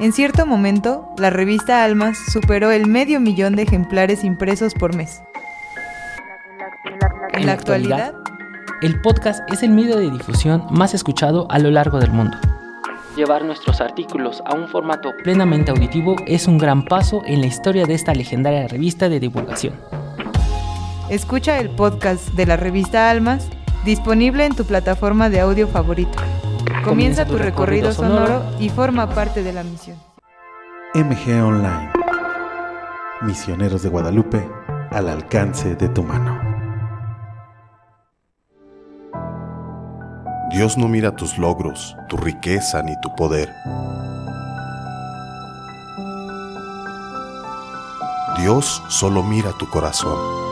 en 0.00 0.12
cierto 0.14 0.46
momento, 0.46 1.06
la 1.18 1.28
revista 1.28 1.84
Almas 1.84 2.16
superó 2.32 2.70
el 2.70 2.86
medio 2.86 3.20
millón 3.20 3.56
de 3.56 3.64
ejemplares 3.64 4.24
impresos 4.24 4.72
por 4.72 4.96
mes. 4.96 5.22
En 7.34 7.44
la 7.44 7.52
actualidad, 7.52 8.14
el 8.80 8.98
podcast 9.02 9.40
es 9.52 9.62
el 9.62 9.70
medio 9.70 9.98
de 9.98 10.10
difusión 10.10 10.64
más 10.70 10.94
escuchado 10.94 11.46
a 11.50 11.58
lo 11.58 11.70
largo 11.70 11.98
del 11.98 12.10
mundo. 12.10 12.38
Llevar 13.16 13.44
nuestros 13.44 13.82
artículos 13.82 14.42
a 14.46 14.54
un 14.54 14.66
formato 14.68 15.12
plenamente 15.22 15.72
auditivo 15.72 16.16
es 16.26 16.46
un 16.46 16.56
gran 16.56 16.86
paso 16.86 17.22
en 17.26 17.42
la 17.42 17.48
historia 17.48 17.84
de 17.84 17.92
esta 17.92 18.14
legendaria 18.14 18.66
revista 18.66 19.10
de 19.10 19.20
divulgación. 19.20 19.74
Escucha 21.10 21.58
el 21.58 21.68
podcast 21.68 22.28
de 22.30 22.46
la 22.46 22.56
revista 22.56 23.10
Almas 23.10 23.50
disponible 23.86 24.44
en 24.44 24.54
tu 24.54 24.64
plataforma 24.64 25.30
de 25.30 25.40
audio 25.40 25.68
favorito. 25.68 26.18
Comienza 26.84 27.24
tu 27.24 27.38
recorrido 27.38 27.92
sonoro 27.92 28.42
y 28.58 28.68
forma 28.68 29.08
parte 29.08 29.44
de 29.44 29.52
la 29.52 29.62
misión. 29.62 29.96
MG 30.92 31.40
Online. 31.40 31.92
Misioneros 33.22 33.82
de 33.82 33.88
Guadalupe 33.88 34.46
al 34.90 35.08
alcance 35.08 35.76
de 35.76 35.88
tu 35.88 36.02
mano. 36.02 36.38
Dios 40.50 40.76
no 40.76 40.88
mira 40.88 41.14
tus 41.14 41.38
logros, 41.38 41.96
tu 42.08 42.16
riqueza 42.16 42.82
ni 42.82 42.92
tu 43.00 43.14
poder. 43.14 43.52
Dios 48.38 48.82
solo 48.88 49.22
mira 49.22 49.52
tu 49.58 49.68
corazón. 49.70 50.45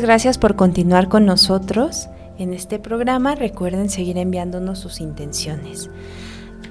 Gracias 0.00 0.38
por 0.38 0.56
continuar 0.56 1.08
con 1.08 1.26
nosotros 1.26 2.08
en 2.38 2.52
este 2.52 2.78
programa. 2.78 3.34
Recuerden 3.34 3.90
seguir 3.90 4.18
enviándonos 4.18 4.78
sus 4.78 5.00
intenciones. 5.00 5.90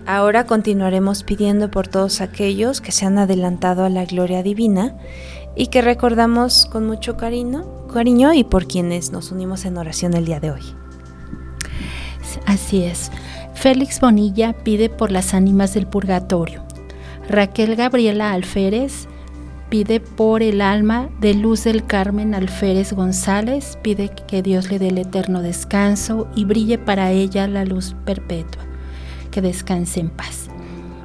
Ahora 0.05 0.45
continuaremos 0.45 1.23
pidiendo 1.23 1.71
por 1.71 1.87
todos 1.87 2.21
aquellos 2.21 2.81
que 2.81 2.91
se 2.91 3.05
han 3.05 3.17
adelantado 3.17 3.85
a 3.85 3.89
la 3.89 4.05
gloria 4.05 4.43
divina 4.43 4.97
y 5.55 5.67
que 5.67 5.81
recordamos 5.81 6.65
con 6.65 6.85
mucho 6.85 7.15
cariño, 7.15 7.87
cariño 7.87 8.33
y 8.33 8.43
por 8.43 8.67
quienes 8.67 9.11
nos 9.11 9.31
unimos 9.31 9.65
en 9.65 9.77
oración 9.77 10.13
el 10.15 10.25
día 10.25 10.39
de 10.39 10.51
hoy. 10.51 10.63
Así 12.45 12.83
es. 12.83 13.11
Félix 13.53 14.01
Bonilla 14.01 14.53
pide 14.53 14.89
por 14.89 15.11
las 15.11 15.33
ánimas 15.33 15.73
del 15.73 15.87
purgatorio. 15.87 16.63
Raquel 17.29 17.75
Gabriela 17.75 18.33
Alférez 18.33 19.07
pide 19.73 19.99
por 19.99 20.43
el 20.43 20.61
alma 20.61 21.09
de 21.19 21.33
Luz 21.33 21.63
del 21.63 21.83
Carmen 21.83 22.35
Alférez 22.35 22.93
González, 22.93 23.79
pide 23.81 24.09
que 24.27 24.43
Dios 24.43 24.69
le 24.69 24.77
dé 24.77 24.89
el 24.89 24.99
eterno 24.99 25.41
descanso 25.41 26.27
y 26.35 26.45
brille 26.45 26.77
para 26.77 27.09
ella 27.09 27.47
la 27.47 27.65
luz 27.65 27.95
perpetua, 28.05 28.61
que 29.31 29.41
descanse 29.41 29.99
en 29.99 30.11
paz. 30.11 30.47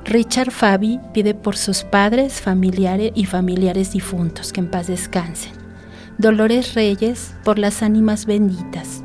Richard 0.04 0.50
Fabi 0.50 1.00
pide 1.14 1.32
por 1.32 1.56
sus 1.56 1.82
padres, 1.82 2.42
familiares 2.42 3.12
y 3.14 3.24
familiares 3.24 3.92
difuntos, 3.92 4.52
que 4.52 4.60
en 4.60 4.70
paz 4.70 4.88
descansen. 4.88 5.54
Dolores 6.18 6.74
Reyes 6.74 7.34
por 7.44 7.58
las 7.58 7.82
ánimas 7.82 8.26
benditas. 8.26 9.02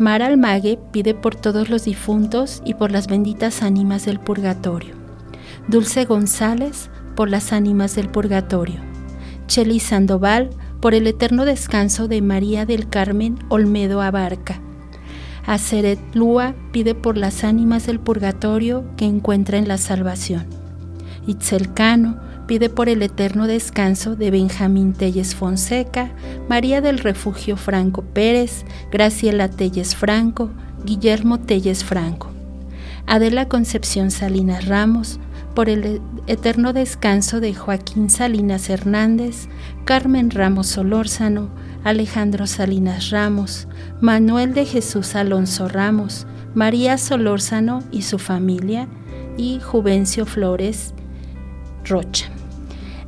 Mara 0.00 0.26
Almague 0.26 0.80
pide 0.90 1.14
por 1.14 1.36
todos 1.36 1.70
los 1.70 1.84
difuntos 1.84 2.60
y 2.64 2.74
por 2.74 2.90
las 2.90 3.06
benditas 3.06 3.62
ánimas 3.62 4.04
del 4.04 4.18
purgatorio. 4.18 4.96
Dulce 5.68 6.06
González 6.06 6.90
por 7.14 7.30
las 7.30 7.52
ánimas 7.52 7.94
del 7.94 8.08
purgatorio. 8.08 8.80
Cheli 9.46 9.80
Sandoval, 9.80 10.50
por 10.80 10.94
el 10.94 11.06
eterno 11.06 11.44
descanso 11.44 12.08
de 12.08 12.22
María 12.22 12.66
del 12.66 12.88
Carmen 12.88 13.38
Olmedo 13.48 14.00
Abarca. 14.00 14.60
Aceret 15.46 15.98
Lua 16.14 16.54
pide 16.72 16.94
por 16.94 17.16
las 17.16 17.44
ánimas 17.44 17.86
del 17.86 18.00
purgatorio 18.00 18.84
que 18.96 19.04
encuentren 19.04 19.68
la 19.68 19.78
salvación. 19.78 20.46
Itzel 21.26 21.72
Cano 21.74 22.18
pide 22.46 22.68
por 22.68 22.88
el 22.88 23.02
eterno 23.02 23.46
descanso 23.46 24.16
de 24.16 24.30
Benjamín 24.30 24.92
Telles 24.92 25.34
Fonseca, 25.34 26.10
María 26.48 26.80
del 26.80 26.98
Refugio 26.98 27.56
Franco 27.56 28.02
Pérez, 28.02 28.64
Graciela 28.90 29.48
Telles 29.48 29.94
Franco, 29.94 30.50
Guillermo 30.84 31.38
Telles 31.38 31.84
Franco. 31.84 32.28
Adela 33.06 33.48
Concepción 33.48 34.10
Salinas 34.10 34.66
Ramos, 34.66 35.20
por 35.54 35.68
el 35.68 36.00
eterno 36.26 36.72
descanso 36.72 37.40
de 37.40 37.54
Joaquín 37.54 38.10
Salinas 38.10 38.70
Hernández, 38.70 39.48
Carmen 39.84 40.30
Ramos 40.30 40.68
Solórzano, 40.68 41.50
Alejandro 41.84 42.46
Salinas 42.46 43.10
Ramos, 43.10 43.68
Manuel 44.00 44.54
de 44.54 44.66
Jesús 44.66 45.14
Alonso 45.14 45.68
Ramos, 45.68 46.26
María 46.54 46.98
Solórzano 46.98 47.82
y 47.90 48.02
su 48.02 48.18
familia, 48.18 48.88
y 49.36 49.60
Juvencio 49.60 50.26
Flores 50.26 50.92
Rocha. 51.84 52.26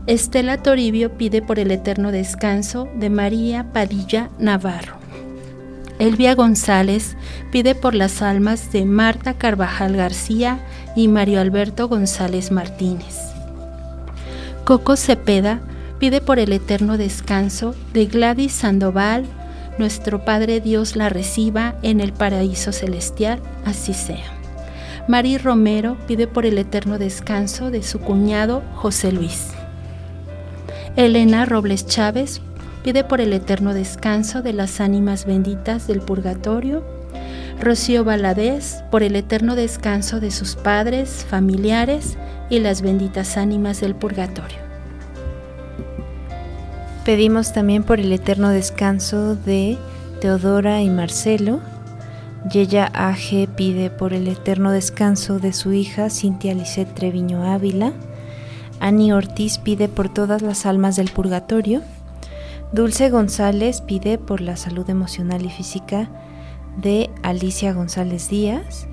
Estela 0.06 0.62
Toribio 0.62 1.16
pide 1.16 1.42
por 1.42 1.58
el 1.58 1.70
eterno 1.70 2.10
descanso 2.10 2.88
de 2.96 3.10
María 3.10 3.72
Padilla 3.72 4.30
Navarro. 4.38 4.96
Elvia 5.98 6.34
González 6.34 7.16
pide 7.52 7.76
por 7.76 7.94
las 7.94 8.22
almas 8.22 8.72
de 8.72 8.84
Marta 8.84 9.34
Carvajal 9.34 9.96
García 9.96 10.58
y 10.94 11.08
Mario 11.08 11.40
Alberto 11.40 11.88
González 11.88 12.50
Martínez. 12.50 13.18
Coco 14.64 14.96
Cepeda 14.96 15.60
pide 15.98 16.20
por 16.20 16.38
el 16.38 16.52
eterno 16.52 16.98
descanso 16.98 17.74
de 17.92 18.06
Gladys 18.06 18.52
Sandoval, 18.52 19.24
nuestro 19.78 20.24
Padre 20.24 20.60
Dios 20.60 20.96
la 20.96 21.08
reciba 21.08 21.74
en 21.82 22.00
el 22.00 22.12
paraíso 22.12 22.72
celestial, 22.72 23.40
así 23.64 23.94
sea. 23.94 24.42
Mari 25.08 25.38
Romero 25.38 25.96
pide 26.06 26.26
por 26.26 26.46
el 26.46 26.58
eterno 26.58 26.98
descanso 26.98 27.70
de 27.70 27.82
su 27.82 27.98
cuñado 27.98 28.62
José 28.74 29.10
Luis. 29.10 29.48
Elena 30.94 31.44
Robles 31.44 31.86
Chávez 31.86 32.40
pide 32.84 33.02
por 33.02 33.20
el 33.20 33.32
eterno 33.32 33.74
descanso 33.74 34.42
de 34.42 34.52
las 34.52 34.80
ánimas 34.80 35.24
benditas 35.24 35.86
del 35.86 36.00
purgatorio. 36.00 36.84
Rocío 37.62 38.02
Valadez 38.02 38.82
por 38.90 39.04
el 39.04 39.14
eterno 39.14 39.54
descanso 39.54 40.18
de 40.18 40.32
sus 40.32 40.56
padres, 40.56 41.24
familiares 41.30 42.18
y 42.50 42.58
las 42.58 42.82
benditas 42.82 43.36
ánimas 43.36 43.80
del 43.80 43.94
purgatorio. 43.94 44.58
Pedimos 47.04 47.52
también 47.52 47.84
por 47.84 48.00
el 48.00 48.12
eterno 48.12 48.48
descanso 48.48 49.36
de 49.36 49.78
Teodora 50.20 50.82
y 50.82 50.90
Marcelo. 50.90 51.60
Yeya 52.50 52.90
AG 52.92 53.48
pide 53.54 53.90
por 53.90 54.12
el 54.12 54.26
eterno 54.26 54.72
descanso 54.72 55.38
de 55.38 55.52
su 55.52 55.72
hija 55.72 56.10
Cintia 56.10 56.54
Lisset 56.54 56.92
Treviño 56.92 57.44
Ávila. 57.44 57.92
Ani 58.80 59.12
Ortiz 59.12 59.58
pide 59.58 59.86
por 59.86 60.12
todas 60.12 60.42
las 60.42 60.66
almas 60.66 60.96
del 60.96 61.12
purgatorio. 61.12 61.82
Dulce 62.72 63.08
González 63.08 63.82
pide 63.82 64.18
por 64.18 64.40
la 64.40 64.56
salud 64.56 64.90
emocional 64.90 65.44
y 65.44 65.50
física 65.50 66.10
de 66.76 67.10
Alicia 67.22 67.72
González 67.72 68.28
Díaz. 68.28 68.86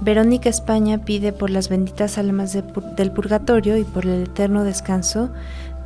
Verónica 0.00 0.48
España 0.48 1.04
pide 1.04 1.32
por 1.32 1.50
las 1.50 1.68
benditas 1.68 2.18
almas 2.18 2.52
de, 2.52 2.64
del 2.96 3.12
purgatorio 3.12 3.76
y 3.76 3.84
por 3.84 4.04
el 4.04 4.24
eterno 4.24 4.64
descanso 4.64 5.30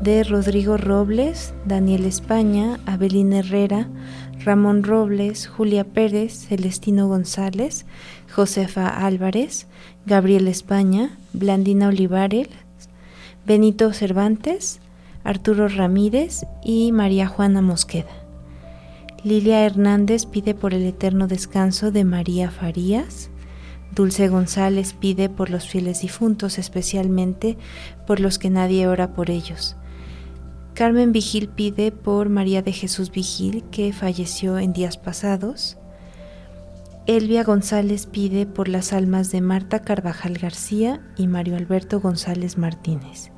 de 0.01 0.25
Rodrigo 0.25 0.77
Robles, 0.77 1.55
Daniel 1.65 2.05
España, 2.05 2.79
Abelín 2.87 3.33
Herrera, 3.33 3.89
Ramón 4.45 4.85
Robles, 4.85 5.47
Julia 5.47 5.85
Pérez, 5.85 6.47
Celestino 6.49 7.09
González, 7.09 7.87
Josefa 8.35 8.89
Álvarez, 8.89 9.67
Gabriel 10.07 10.49
España, 10.49 11.19
Blandina 11.33 11.89
Olivares, 11.89 12.49
Benito 13.47 13.93
Cervantes, 13.93 14.81
Arturo 15.25 15.69
Ramírez 15.69 16.47
y 16.63 16.93
María 16.93 17.27
Juana 17.27 17.63
Mosqueda. 17.63 18.26
Lilia 19.27 19.67
Hernández 19.67 20.25
pide 20.25 20.55
por 20.55 20.73
el 20.73 20.85
eterno 20.85 21.27
descanso 21.27 21.91
de 21.91 22.05
María 22.05 22.53
Farías. 22.53 23.29
Dulce 23.93 24.29
González 24.29 24.93
pide 24.93 25.29
por 25.29 25.51
los 25.51 25.67
fieles 25.67 26.03
difuntos, 26.03 26.61
especialmente 26.61 27.59
por 28.07 28.21
los 28.21 28.39
que 28.39 28.51
nadie 28.51 28.87
ora 28.87 29.15
por 29.15 29.31
ellos. 29.31 29.75
Carmen 30.75 31.11
Vigil 31.11 31.49
pide 31.49 31.91
por 31.91 32.29
María 32.29 32.63
de 32.63 32.71
Jesús 32.71 33.11
Vigil, 33.11 33.65
que 33.73 33.93
falleció 33.93 34.61
en 34.61 34.73
días 34.73 34.97
pasados. 34.97 35.77
Elvia 37.09 37.43
González 37.43 38.07
pide 38.07 38.47
por 38.47 38.69
las 38.69 38.93
almas 38.93 39.33
de 39.33 39.41
Marta 39.41 39.83
Carvajal 39.83 40.39
García 40.39 41.05
y 41.17 41.27
Mario 41.27 41.57
Alberto 41.57 41.99
González 41.99 42.59
Martínez. 42.59 43.33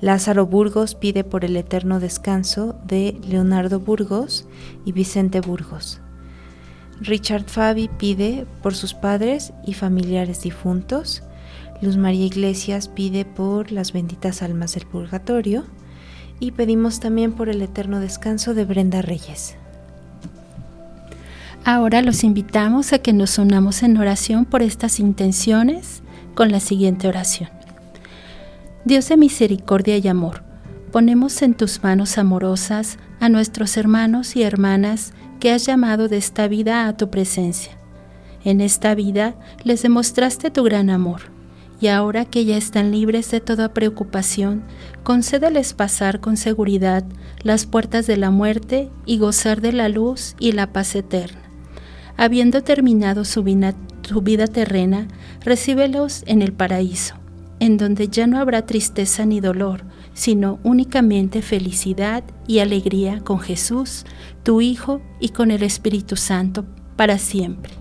Lázaro 0.00 0.46
Burgos 0.46 0.94
pide 0.94 1.24
por 1.24 1.44
el 1.44 1.56
eterno 1.56 1.98
descanso 1.98 2.76
de 2.86 3.20
Leonardo 3.26 3.80
Burgos 3.80 4.46
y 4.84 4.92
Vicente 4.92 5.40
Burgos. 5.40 6.00
Richard 7.00 7.44
Fabi 7.44 7.88
pide 7.88 8.46
por 8.62 8.74
sus 8.74 8.94
padres 8.94 9.52
y 9.64 9.74
familiares 9.74 10.42
difuntos. 10.42 11.22
Luz 11.80 11.96
María 11.96 12.26
Iglesias 12.26 12.88
pide 12.88 13.24
por 13.24 13.72
las 13.72 13.92
benditas 13.92 14.42
almas 14.42 14.74
del 14.74 14.86
purgatorio. 14.86 15.64
Y 16.40 16.52
pedimos 16.52 17.00
también 17.00 17.32
por 17.32 17.48
el 17.48 17.60
eterno 17.62 17.98
descanso 17.98 18.54
de 18.54 18.64
Brenda 18.64 19.02
Reyes. 19.02 19.56
Ahora 21.64 22.00
los 22.02 22.22
invitamos 22.22 22.92
a 22.92 23.00
que 23.00 23.12
nos 23.12 23.38
unamos 23.38 23.82
en 23.82 23.96
oración 23.96 24.44
por 24.44 24.62
estas 24.62 25.00
intenciones 25.00 26.02
con 26.34 26.52
la 26.52 26.60
siguiente 26.60 27.08
oración. 27.08 27.57
Dios 28.88 29.10
de 29.10 29.18
misericordia 29.18 29.98
y 29.98 30.08
amor, 30.08 30.44
ponemos 30.92 31.42
en 31.42 31.52
tus 31.52 31.82
manos 31.82 32.16
amorosas 32.16 32.96
a 33.20 33.28
nuestros 33.28 33.76
hermanos 33.76 34.34
y 34.34 34.42
hermanas 34.42 35.12
que 35.40 35.52
has 35.52 35.66
llamado 35.66 36.08
de 36.08 36.16
esta 36.16 36.48
vida 36.48 36.88
a 36.88 36.96
tu 36.96 37.10
presencia. 37.10 37.76
En 38.44 38.62
esta 38.62 38.94
vida 38.94 39.34
les 39.62 39.82
demostraste 39.82 40.50
tu 40.50 40.64
gran 40.64 40.88
amor, 40.88 41.20
y 41.82 41.88
ahora 41.88 42.24
que 42.24 42.46
ya 42.46 42.56
están 42.56 42.90
libres 42.90 43.30
de 43.30 43.42
toda 43.42 43.74
preocupación, 43.74 44.64
concédeles 45.02 45.74
pasar 45.74 46.20
con 46.20 46.38
seguridad 46.38 47.04
las 47.42 47.66
puertas 47.66 48.06
de 48.06 48.16
la 48.16 48.30
muerte 48.30 48.88
y 49.04 49.18
gozar 49.18 49.60
de 49.60 49.72
la 49.72 49.90
luz 49.90 50.34
y 50.38 50.52
la 50.52 50.72
paz 50.72 50.94
eterna. 50.94 51.42
Habiendo 52.16 52.62
terminado 52.62 53.26
su 53.26 53.42
vida, 53.42 53.74
su 54.00 54.22
vida 54.22 54.46
terrena, 54.46 55.08
recíbelos 55.44 56.24
en 56.26 56.40
el 56.40 56.54
paraíso, 56.54 57.17
en 57.60 57.76
donde 57.76 58.08
ya 58.08 58.26
no 58.26 58.38
habrá 58.38 58.66
tristeza 58.66 59.26
ni 59.26 59.40
dolor, 59.40 59.82
sino 60.14 60.58
únicamente 60.62 61.42
felicidad 61.42 62.24
y 62.46 62.58
alegría 62.58 63.20
con 63.20 63.40
Jesús, 63.40 64.04
tu 64.42 64.60
Hijo, 64.60 65.00
y 65.20 65.30
con 65.30 65.50
el 65.50 65.62
Espíritu 65.62 66.16
Santo, 66.16 66.64
para 66.96 67.18
siempre. 67.18 67.72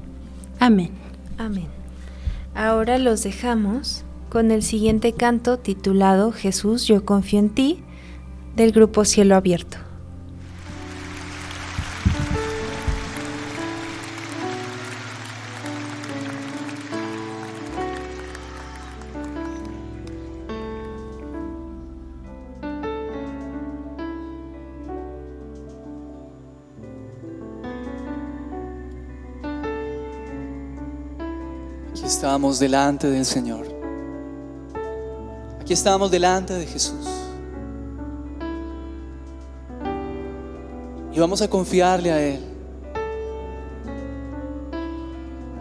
Amén. 0.60 0.92
Amén. 1.38 1.68
Ahora 2.56 2.98
los 2.98 3.24
dejamos 3.24 4.04
con 4.30 4.52
el 4.52 4.64
siguiente 4.64 5.14
canto 5.14 5.58
titulado 5.58 6.32
Jesús, 6.32 6.86
yo 6.86 7.06
confío 7.06 7.40
en 7.40 7.50
ti, 7.50 7.84
del 8.56 8.72
grupo 8.72 9.06
Cielo 9.06 9.36
Abierto. 9.36 9.87
Estamos 32.28 32.60
delante 32.60 33.10
del 33.10 33.24
Señor. 33.24 33.66
Aquí 35.62 35.72
estamos 35.72 36.12
delante 36.12 36.54
de 36.56 36.66
Jesús. 36.66 37.08
Y 41.14 41.18
vamos 41.18 41.42
a 41.42 41.50
confiarle 41.50 42.12
a 42.12 42.22
Él, 42.22 42.44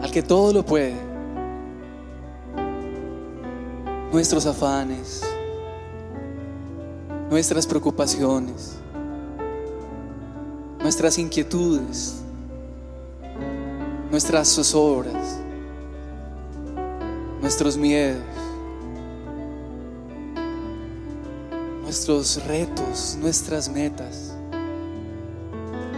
al 0.01 0.11
que 0.11 0.21
todo 0.21 0.51
lo 0.51 0.65
puede. 0.65 0.95
Nuestros 4.11 4.45
afanes, 4.45 5.23
nuestras 7.29 7.65
preocupaciones, 7.65 8.75
nuestras 10.81 11.17
inquietudes, 11.17 12.21
nuestras 14.11 14.49
zozobras 14.49 15.46
nuestros 17.41 17.77
miedos, 17.77 18.23
nuestros 21.83 22.43
retos, 22.45 23.17
nuestras 23.19 23.69
metas, 23.69 24.33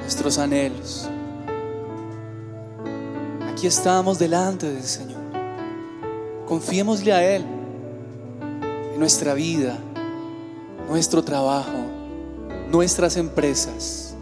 nuestros 0.02 0.38
anhelos. 0.38 1.10
Aquí 3.52 3.68
estamos 3.68 4.20
delante 4.20 4.70
del 4.72 4.84
Señor. 4.84 5.20
Confiémosle 6.48 7.14
a 7.14 7.36
Él 7.36 7.46
en 8.94 9.00
nuestra 9.00 9.34
vida, 9.34 9.78
nuestro 10.88 11.24
trabajo, 11.24 11.86
nuestras 12.70 13.18
empresas, 13.18 14.16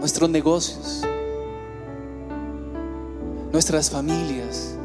nuestros 0.00 0.30
negocios, 0.30 1.02
nuestras 3.52 3.90
familias 3.90 4.75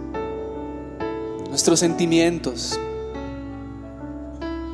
nuestros 1.62 1.80
sentimientos. 1.80 2.80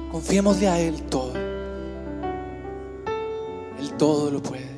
Confiémosle 0.10 0.70
a 0.70 0.80
Él 0.80 1.02
todo. 1.10 1.34
Él 3.78 3.92
todo 3.98 4.32
lo 4.32 4.42
puede. 4.42 4.72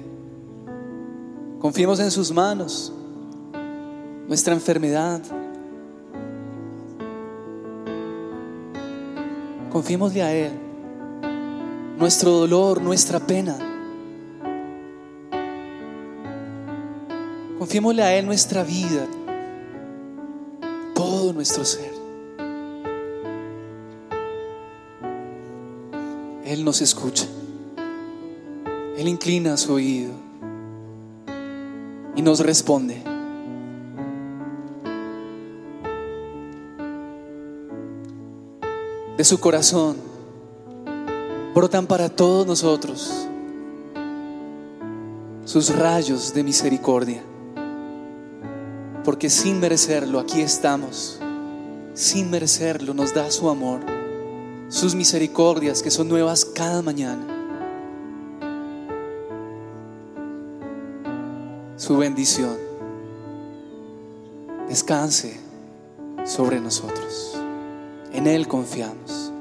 Confiemos 1.59 1.99
en 1.99 2.09
sus 2.09 2.31
manos 2.31 2.91
nuestra 4.27 4.55
enfermedad. 4.55 5.21
Confiémosle 9.71 10.23
a 10.23 10.33
Él 10.33 10.53
nuestro 11.99 12.31
dolor, 12.31 12.81
nuestra 12.81 13.19
pena. 13.19 13.55
Confiémosle 17.59 18.01
a 18.01 18.15
Él 18.15 18.25
nuestra 18.25 18.63
vida, 18.63 19.05
todo 20.95 21.33
nuestro 21.33 21.63
ser. 21.63 21.98
Nos 26.69 26.81
escucha. 26.81 27.25
Él 28.95 29.07
inclina 29.07 29.57
su 29.57 29.73
oído 29.73 30.11
y 32.15 32.21
nos 32.21 32.41
responde. 32.41 33.01
De 39.17 39.23
su 39.23 39.39
corazón 39.39 39.97
brotan 41.55 41.87
para 41.87 42.07
todos 42.07 42.45
nosotros 42.45 43.27
sus 45.45 45.75
rayos 45.75 46.35
de 46.35 46.43
misericordia 46.43 47.23
porque 49.03 49.31
sin 49.31 49.59
merecerlo 49.59 50.19
aquí 50.19 50.41
estamos. 50.41 51.19
Sin 51.95 52.29
merecerlo 52.29 52.93
nos 52.93 53.11
da 53.15 53.31
su 53.31 53.49
amor, 53.49 53.81
sus 54.69 54.95
misericordias 54.95 55.81
que 55.81 55.91
son 55.91 56.07
nuevas 56.07 56.45
cada 56.45 56.81
mañana. 56.81 57.25
Su 61.75 61.97
bendición 61.97 62.55
descanse 64.69 65.39
sobre 66.23 66.59
nosotros. 66.59 67.35
En 68.13 68.27
Él 68.27 68.47
confiamos, 68.47 69.31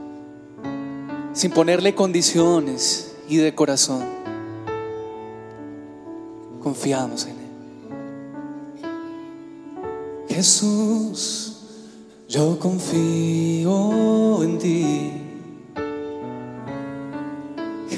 sin 1.34 1.50
ponerle 1.50 1.94
condiciones 1.94 3.12
y 3.28 3.36
de 3.36 3.54
corazón. 3.54 4.04
Confiamos 6.62 7.26
en 7.26 7.32
Él. 7.32 7.36
Jesús, 10.28 11.56
yo 12.28 12.58
confío 12.58 14.42
en 14.42 14.58
ti. 14.58 15.17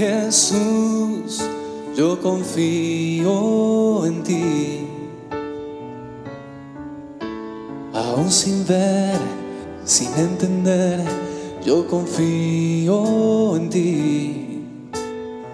Jesús, 0.01 1.43
yo 1.95 2.19
confío 2.23 4.07
en 4.07 4.23
ti. 4.23 4.87
Aún 7.93 8.33
sin 8.33 8.67
ver, 8.67 9.19
sin 9.85 10.15
entender, 10.15 11.05
yo 11.67 11.87
confío 11.87 13.57
en 13.57 13.69
ti. 13.69 14.65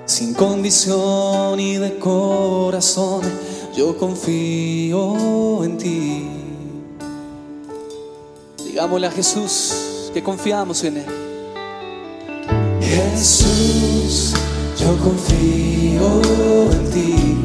Sin 0.04 0.32
condición 0.32 1.58
y 1.58 1.78
de 1.78 1.98
corazón, 1.98 3.22
yo 3.76 3.96
confío 3.98 5.64
en 5.64 5.76
ti. 5.76 6.28
Digámosle 8.64 9.08
a 9.08 9.10
Jesús 9.10 10.12
que 10.14 10.22
confiamos 10.22 10.84
en 10.84 10.98
Él. 10.98 11.06
Jesús, 12.80 13.95
yo 14.78 14.96
confío 14.98 16.20
en 16.72 16.90
ti. 16.90 17.36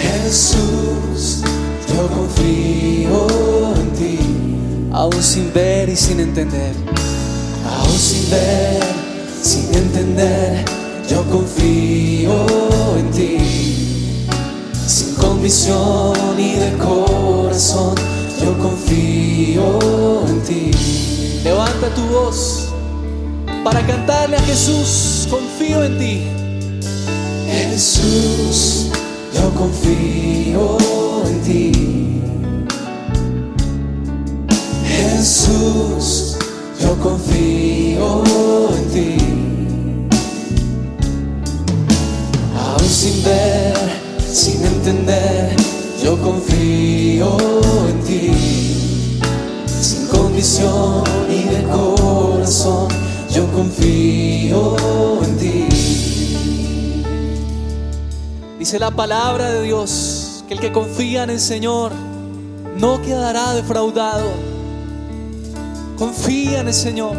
Jesús, 0.00 1.42
yo 1.88 2.08
confío 2.08 3.26
en 3.76 3.92
ti. 3.92 4.18
Aún 4.92 5.22
sin 5.22 5.52
ver 5.52 5.88
y 5.88 5.96
sin 5.96 6.20
entender. 6.20 6.74
Aún 7.78 7.98
sin 7.98 8.30
ver, 8.30 8.82
sin 9.42 9.74
entender, 9.74 10.64
yo 11.08 11.22
confío 11.30 12.34
en 12.98 13.10
ti. 13.10 14.26
Sin 14.86 15.14
condición 15.14 16.14
y 16.38 16.54
de 16.54 16.76
corazón 16.78 17.94
yo 18.40 18.58
confío 18.58 19.78
en 20.26 20.42
ti. 20.42 20.70
Levanta 21.44 21.94
tu 21.94 22.02
voz 22.06 22.71
para 23.64 23.86
cantarle 23.86 24.36
a 24.36 24.42
Jesús, 24.42 25.26
confío 25.30 25.84
en 25.84 25.98
ti. 25.98 26.22
Jesús, 27.46 28.90
yo 29.34 29.50
confío 29.54 30.76
en 31.26 31.42
ti. 31.42 32.20
Jesús, 34.86 36.36
yo 36.80 36.96
confío 36.98 38.24
en 38.24 38.66
ti. 38.66 38.71
La 58.78 58.90
palabra 58.90 59.50
de 59.50 59.62
Dios 59.62 60.44
que 60.48 60.54
el 60.54 60.60
que 60.60 60.72
confía 60.72 61.24
en 61.24 61.30
el 61.30 61.40
Señor 61.40 61.92
no 62.78 63.02
quedará 63.02 63.52
defraudado. 63.52 64.30
Confía 65.98 66.60
en 66.60 66.68
el 66.68 66.74
Señor. 66.74 67.14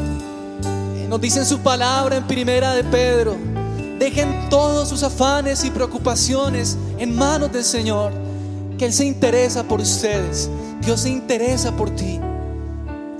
Nos 1.08 1.22
dice 1.22 1.40
en 1.40 1.46
su 1.46 1.60
palabra 1.60 2.18
en 2.18 2.26
primera 2.26 2.74
de 2.74 2.84
Pedro, 2.84 3.36
dejen 4.00 4.50
todos 4.50 4.90
sus 4.90 5.04
afanes 5.04 5.64
y 5.64 5.70
preocupaciones 5.70 6.76
en 6.98 7.16
manos 7.16 7.52
del 7.52 7.64
Señor, 7.64 8.12
que 8.80 8.86
Él 8.88 8.94
se 8.94 9.06
interesa 9.06 9.64
por 9.64 9.80
ustedes, 9.80 10.50
Dios 10.82 11.02
se 11.02 11.10
interesa 11.10 11.72
por 11.72 11.92
ti, 11.92 12.20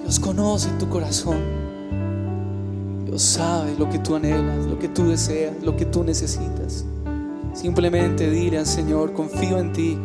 Dios 0.02 0.20
conoce 0.20 0.70
tu 0.80 0.90
corazón, 0.90 1.38
Dios 3.06 3.22
sabe 3.22 3.76
lo 3.78 3.88
que 3.90 4.00
tú 4.00 4.16
anhelas, 4.16 4.66
lo 4.66 4.80
que 4.80 4.90
tú 4.90 5.08
deseas, 5.08 5.54
lo 5.62 5.78
que 5.78 5.86
tú 5.86 6.04
necesitas. 6.04 6.84
Simplemente 7.54 8.30
dile 8.32 8.58
al 8.58 8.66
Señor, 8.66 9.14
confío 9.14 9.60
en 9.60 9.72
ti, 9.72 9.98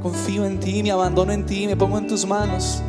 confío 0.00 0.44
en 0.44 0.60
ti, 0.60 0.82
me 0.82 0.92
abandono 0.92 1.32
en 1.32 1.44
ti, 1.44 1.66
me 1.66 1.76
pongo 1.76 1.98
en 1.98 2.06
tus 2.06 2.24
manos. 2.26 2.80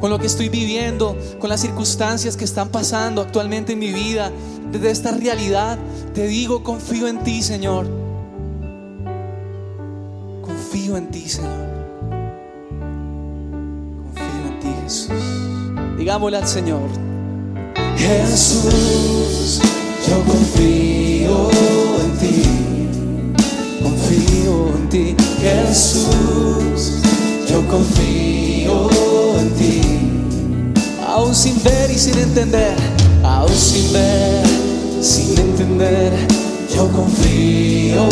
Con 0.00 0.10
lo 0.10 0.18
que 0.18 0.26
estoy 0.26 0.48
viviendo, 0.48 1.16
con 1.40 1.50
las 1.50 1.60
circunstancias 1.60 2.36
que 2.36 2.44
están 2.44 2.68
pasando 2.68 3.20
actualmente 3.20 3.72
en 3.72 3.80
mi 3.80 3.92
vida, 3.92 4.30
desde 4.70 4.90
esta 4.90 5.10
realidad, 5.10 5.78
te 6.14 6.26
digo, 6.26 6.62
confío 6.62 7.08
en 7.08 7.18
ti, 7.24 7.42
Señor. 7.42 7.86
Confío 10.42 10.96
en 10.96 11.10
ti, 11.10 11.28
Señor. 11.28 11.68
Confío 14.04 14.46
en 14.52 14.60
ti, 14.60 14.68
Jesús. 14.84 15.96
Digámosle 15.96 16.36
al 16.36 16.46
Señor. 16.46 16.88
Jesús, 17.96 19.60
yo 20.08 20.22
confío 20.24 21.83
confío 23.82 24.68
en 24.76 24.88
ti, 24.88 25.16
Jesús, 25.40 26.92
yo 27.48 27.66
confío 27.68 28.88
en 29.38 29.50
ti, 29.54 29.80
aún 31.06 31.34
sin 31.34 31.62
ver 31.62 31.90
y 31.90 31.98
sin 31.98 32.18
entender, 32.18 32.74
aún 33.22 33.54
sin 33.54 33.92
ver, 33.92 34.44
sin 35.00 35.38
entender, 35.38 36.12
yo 36.74 36.88
confío 36.88 38.04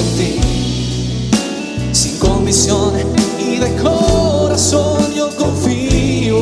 en 0.00 0.16
ti, 0.18 1.30
sin 1.92 2.18
condición 2.18 2.92
y 3.38 3.58
de 3.58 3.76
corazón 3.76 5.14
yo 5.14 5.28
confío 5.36 6.38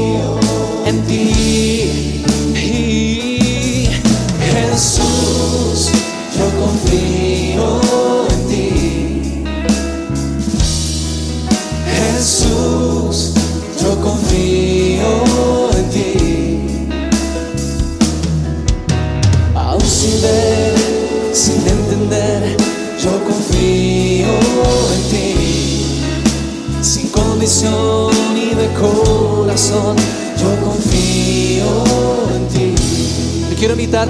en 0.87 1.03
ti. 1.07 1.49
Jesús, 4.79 5.91
yo 6.37 6.45
confío 6.61 7.08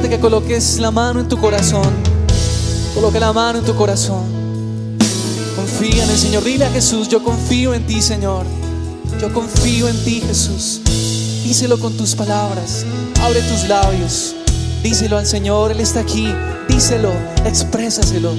que 0.07 0.21
coloques 0.21 0.79
la 0.79 0.91
mano 0.91 1.19
en 1.21 1.29
tu 1.29 1.37
corazón. 1.39 1.89
Coloque 2.95 3.19
la 3.19 3.33
mano 3.33 3.59
en 3.59 3.65
tu 3.65 3.75
corazón. 3.75 4.23
Confía 5.57 6.05
en 6.05 6.11
el 6.11 6.19
Señor. 6.19 6.45
Dile 6.45 6.67
a 6.67 6.71
Jesús, 6.71 7.09
yo 7.09 7.23
confío 7.25 7.75
en 7.75 7.87
ti, 7.87 8.01
Señor. 8.01 8.47
Yo 9.21 9.33
confío 9.33 9.89
en 9.89 10.05
ti, 10.05 10.23
Jesús. 10.25 10.81
Díselo 11.43 11.79
con 11.81 11.97
tus 11.97 12.15
palabras. 12.15 12.85
Abre 13.23 13.43
tus 13.43 13.69
labios. 13.69 14.37
Díselo 14.83 15.19
al 15.19 15.27
Señor. 15.27 15.73
Él 15.73 15.81
está 15.81 16.01
aquí. 16.01 16.33
Díselo. 16.69 17.13
Exprésaselo. 17.45 18.33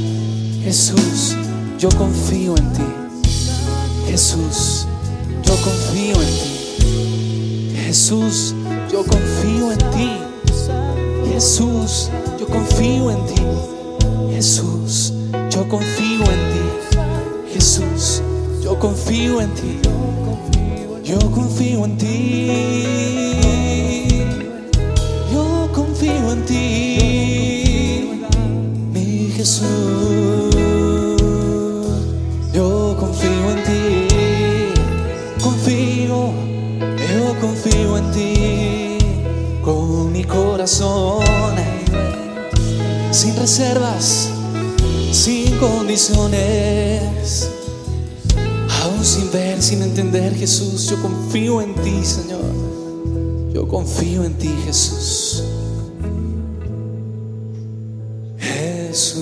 Jesús, 0.64 1.36
yo 1.78 1.89
confío 1.89 2.55
en 2.57 2.74
ti. 2.74 2.84
Jesús, 4.07 4.86
yo 5.43 5.55
confío 5.55 6.22
en 6.22 6.30
ti. 6.30 7.76
Jesús, 7.86 8.53
yo 8.91 9.03
confío 9.03 9.72
en 9.72 9.78
ti. 9.91 10.28
Jesús, 11.39 12.11
yo 12.37 12.45
confío 12.47 13.11
en 13.11 13.25
ti. 13.27 13.41
Jesús, 14.29 15.13
yo 15.49 15.65
confío 15.69 16.25
en 16.25 16.41
ti. 16.51 16.65
Jesús, 17.53 18.21
yo 18.61 18.77
confío 18.77 19.39
en 19.39 19.49
ti. 19.53 19.79
Yo 21.01 21.17
confío 21.31 21.85
en 21.85 21.97
ti. 21.97 23.31
Yo 25.31 25.69
confío 25.73 26.33
en 26.33 26.45
ti. 26.45 28.25
Mi 28.91 29.31
Jesús. 29.31 30.38
Corazón. 40.60 41.55
Sin 43.12 43.34
reservas. 43.38 44.30
Sin 45.14 45.57
condiciones. 45.57 47.49
Aún 48.82 49.05
sin 49.05 49.32
ver, 49.32 49.62
sin 49.62 49.82
entender, 49.82 50.36
Jesús, 50.36 50.89
yo 50.89 51.01
confío 51.01 51.62
en 51.62 51.76
ti, 51.76 52.03
Señor. 52.03 52.41
Yo 53.53 53.68
confío 53.70 54.26
en 54.26 54.34
ti, 54.34 54.53
Jesús. 54.66 55.45
Jesús. 58.38 59.22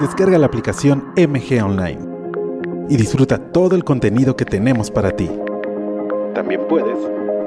Descarga 0.00 0.38
la 0.38 0.46
aplicación 0.46 1.12
MG 1.16 1.64
Online 1.64 2.09
y 2.90 2.96
disfruta 2.96 3.38
todo 3.38 3.76
el 3.76 3.84
contenido 3.84 4.36
que 4.36 4.44
tenemos 4.44 4.90
para 4.90 5.12
ti. 5.12 5.30
También 6.34 6.60
puedes 6.68 6.98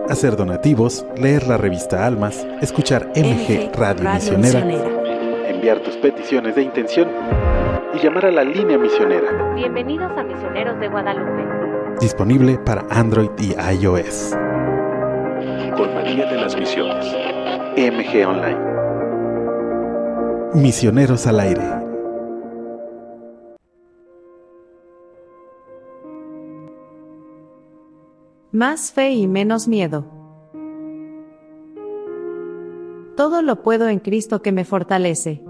hacer 0.10 0.36
donativos, 0.38 1.06
leer 1.18 1.46
la 1.48 1.58
revista 1.58 2.08
Almas, 2.08 2.48
escuchar 2.62 3.12
MG 3.16 3.72
Radio, 3.76 4.10
Misionera, 4.14 4.60
enviar 5.48 5.80
tus 5.80 5.98
peticiones 5.98 6.56
de 6.56 6.64
intención 6.64 7.10
y 7.94 8.00
llamar 8.00 8.26
a 8.26 8.32
la 8.32 8.44
línea 8.44 8.78
misionera, 8.78 9.54
Bienvenidos 9.56 10.12
a 10.18 10.24
Misioneros 10.24 10.80
de 10.80 10.88
Guadalupe. 10.88 11.44
disponible 12.00 12.58
para 12.66 12.86
Android 12.90 13.30
y 13.38 13.54
iOS. 13.82 14.32
Con 15.78 15.94
María 15.94 16.26
de 16.26 16.38
las 16.38 16.58
Misiones. 16.58 17.06
MG 17.76 18.28
Online. 18.28 18.58
Misioneros 20.54 21.28
al 21.28 21.40
aire. 21.40 21.83
Más 28.54 28.92
fe 28.92 29.10
y 29.14 29.28
menos 29.28 29.68
miedo. 29.68 30.06
Todo 33.18 33.42
lo 33.42 33.64
puedo 33.64 33.88
en 33.88 33.98
Cristo 33.98 34.44
que 34.44 34.52
me 34.52 34.64
fortalece. 34.64 35.44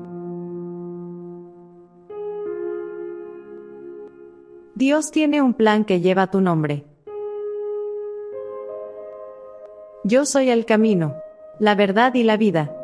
Dios 4.76 5.12
tiene 5.12 5.42
un 5.42 5.54
plan 5.54 5.84
que 5.84 6.00
lleva 6.00 6.32
tu 6.32 6.40
nombre. 6.40 6.86
Yo 10.06 10.26
soy 10.26 10.50
el 10.50 10.66
camino, 10.66 11.14
la 11.60 11.76
verdad 11.76 12.14
y 12.14 12.24
la 12.24 12.38
vida. 12.38 12.83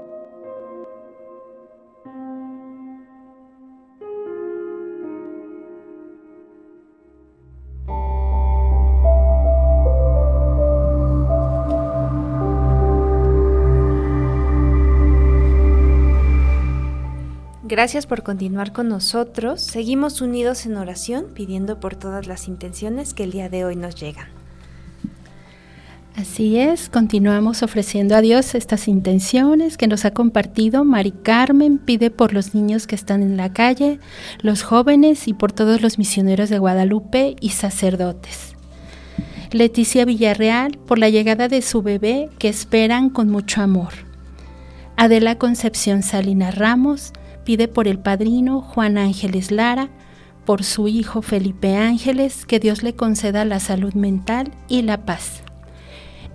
Gracias 17.79 18.07
por 18.07 18.23
continuar 18.23 18.73
con 18.73 18.89
nosotros. 18.89 19.61
Seguimos 19.61 20.19
unidos 20.19 20.65
en 20.65 20.75
oración 20.75 21.27
pidiendo 21.33 21.79
por 21.79 21.95
todas 21.95 22.27
las 22.27 22.49
intenciones 22.49 23.13
que 23.13 23.23
el 23.23 23.31
día 23.31 23.47
de 23.47 23.63
hoy 23.63 23.77
nos 23.77 23.95
llegan. 23.95 24.27
Así 26.17 26.57
es, 26.57 26.89
continuamos 26.89 27.63
ofreciendo 27.63 28.17
a 28.17 28.21
Dios 28.21 28.53
estas 28.53 28.89
intenciones 28.89 29.77
que 29.77 29.87
nos 29.87 30.03
ha 30.03 30.11
compartido. 30.11 30.83
Mari 30.83 31.13
Carmen 31.13 31.77
pide 31.77 32.11
por 32.11 32.33
los 32.33 32.53
niños 32.53 32.85
que 32.85 32.95
están 32.95 33.23
en 33.23 33.37
la 33.37 33.53
calle, 33.53 34.01
los 34.41 34.61
jóvenes 34.61 35.29
y 35.29 35.33
por 35.33 35.53
todos 35.53 35.81
los 35.81 35.97
misioneros 35.97 36.49
de 36.49 36.59
Guadalupe 36.59 37.37
y 37.39 37.51
sacerdotes. 37.51 38.55
Leticia 39.53 40.03
Villarreal 40.03 40.77
por 40.79 40.99
la 40.99 41.07
llegada 41.07 41.47
de 41.47 41.61
su 41.61 41.81
bebé 41.81 42.29
que 42.39 42.49
esperan 42.49 43.09
con 43.09 43.29
mucho 43.29 43.61
amor. 43.61 43.93
Adela 44.97 45.37
Concepción 45.37 46.03
Salinas 46.03 46.57
Ramos 46.57 47.13
pide 47.49 47.67
por 47.67 47.87
el 47.87 47.97
padrino 47.97 48.61
Juan 48.61 48.99
Ángeles 48.99 49.49
Lara, 49.49 49.89
por 50.45 50.63
su 50.63 50.87
hijo 50.87 51.23
Felipe 51.23 51.77
Ángeles, 51.77 52.45
que 52.45 52.59
Dios 52.59 52.83
le 52.83 52.93
conceda 52.93 53.43
la 53.43 53.59
salud 53.59 53.95
mental 53.95 54.51
y 54.67 54.83
la 54.83 55.03
paz. 55.03 55.41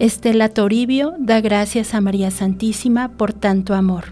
Estela 0.01 0.49
Toribio 0.49 1.15
da 1.21 1.41
gracias 1.41 1.95
a 1.95 2.01
María 2.01 2.33
Santísima 2.33 3.13
por 3.17 3.33
tanto 3.33 3.75
amor. 3.75 4.07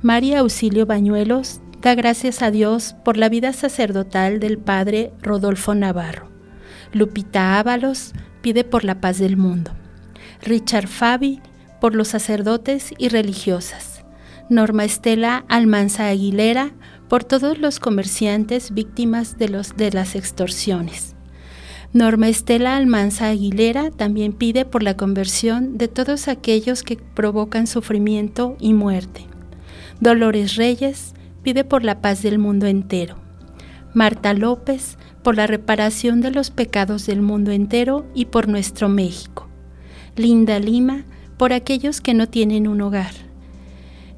María 0.00 0.38
Auxilio 0.38 0.86
Bañuelos 0.86 1.60
da 1.82 1.94
gracias 1.94 2.40
a 2.40 2.50
Dios 2.50 2.96
por 3.04 3.18
la 3.18 3.28
vida 3.28 3.52
sacerdotal 3.52 4.40
del 4.40 4.56
padre 4.56 5.12
Rodolfo 5.20 5.74
Navarro. 5.74 6.30
Lupita 6.94 7.58
Ábalos 7.58 8.14
pide 8.40 8.64
por 8.64 8.84
la 8.84 9.02
paz 9.02 9.18
del 9.18 9.36
mundo. 9.36 9.72
Richard 10.40 10.88
Fabi 10.88 11.42
por 11.78 11.94
los 11.94 12.08
sacerdotes 12.08 12.94
y 12.96 13.10
religiosas. 13.10 13.95
Norma 14.48 14.84
Estela 14.84 15.44
Almanza 15.48 16.06
Aguilera 16.06 16.70
por 17.08 17.24
todos 17.24 17.58
los 17.58 17.80
comerciantes 17.80 18.72
víctimas 18.72 19.38
de, 19.38 19.48
los, 19.48 19.76
de 19.76 19.90
las 19.90 20.14
extorsiones. 20.14 21.16
Norma 21.92 22.28
Estela 22.28 22.76
Almanza 22.76 23.28
Aguilera 23.28 23.90
también 23.90 24.32
pide 24.32 24.64
por 24.64 24.84
la 24.84 24.96
conversión 24.96 25.78
de 25.78 25.88
todos 25.88 26.28
aquellos 26.28 26.84
que 26.84 26.96
provocan 26.96 27.66
sufrimiento 27.66 28.56
y 28.60 28.72
muerte. 28.72 29.26
Dolores 30.00 30.54
Reyes 30.54 31.14
pide 31.42 31.64
por 31.64 31.82
la 31.82 32.00
paz 32.00 32.22
del 32.22 32.38
mundo 32.38 32.66
entero. 32.66 33.16
Marta 33.94 34.32
López 34.32 34.96
por 35.24 35.36
la 35.36 35.48
reparación 35.48 36.20
de 36.20 36.30
los 36.30 36.50
pecados 36.50 37.06
del 37.06 37.20
mundo 37.20 37.50
entero 37.50 38.06
y 38.14 38.26
por 38.26 38.46
nuestro 38.46 38.88
México. 38.88 39.48
Linda 40.14 40.60
Lima 40.60 41.04
por 41.36 41.52
aquellos 41.52 42.00
que 42.00 42.14
no 42.14 42.28
tienen 42.28 42.68
un 42.68 42.80
hogar. 42.80 43.25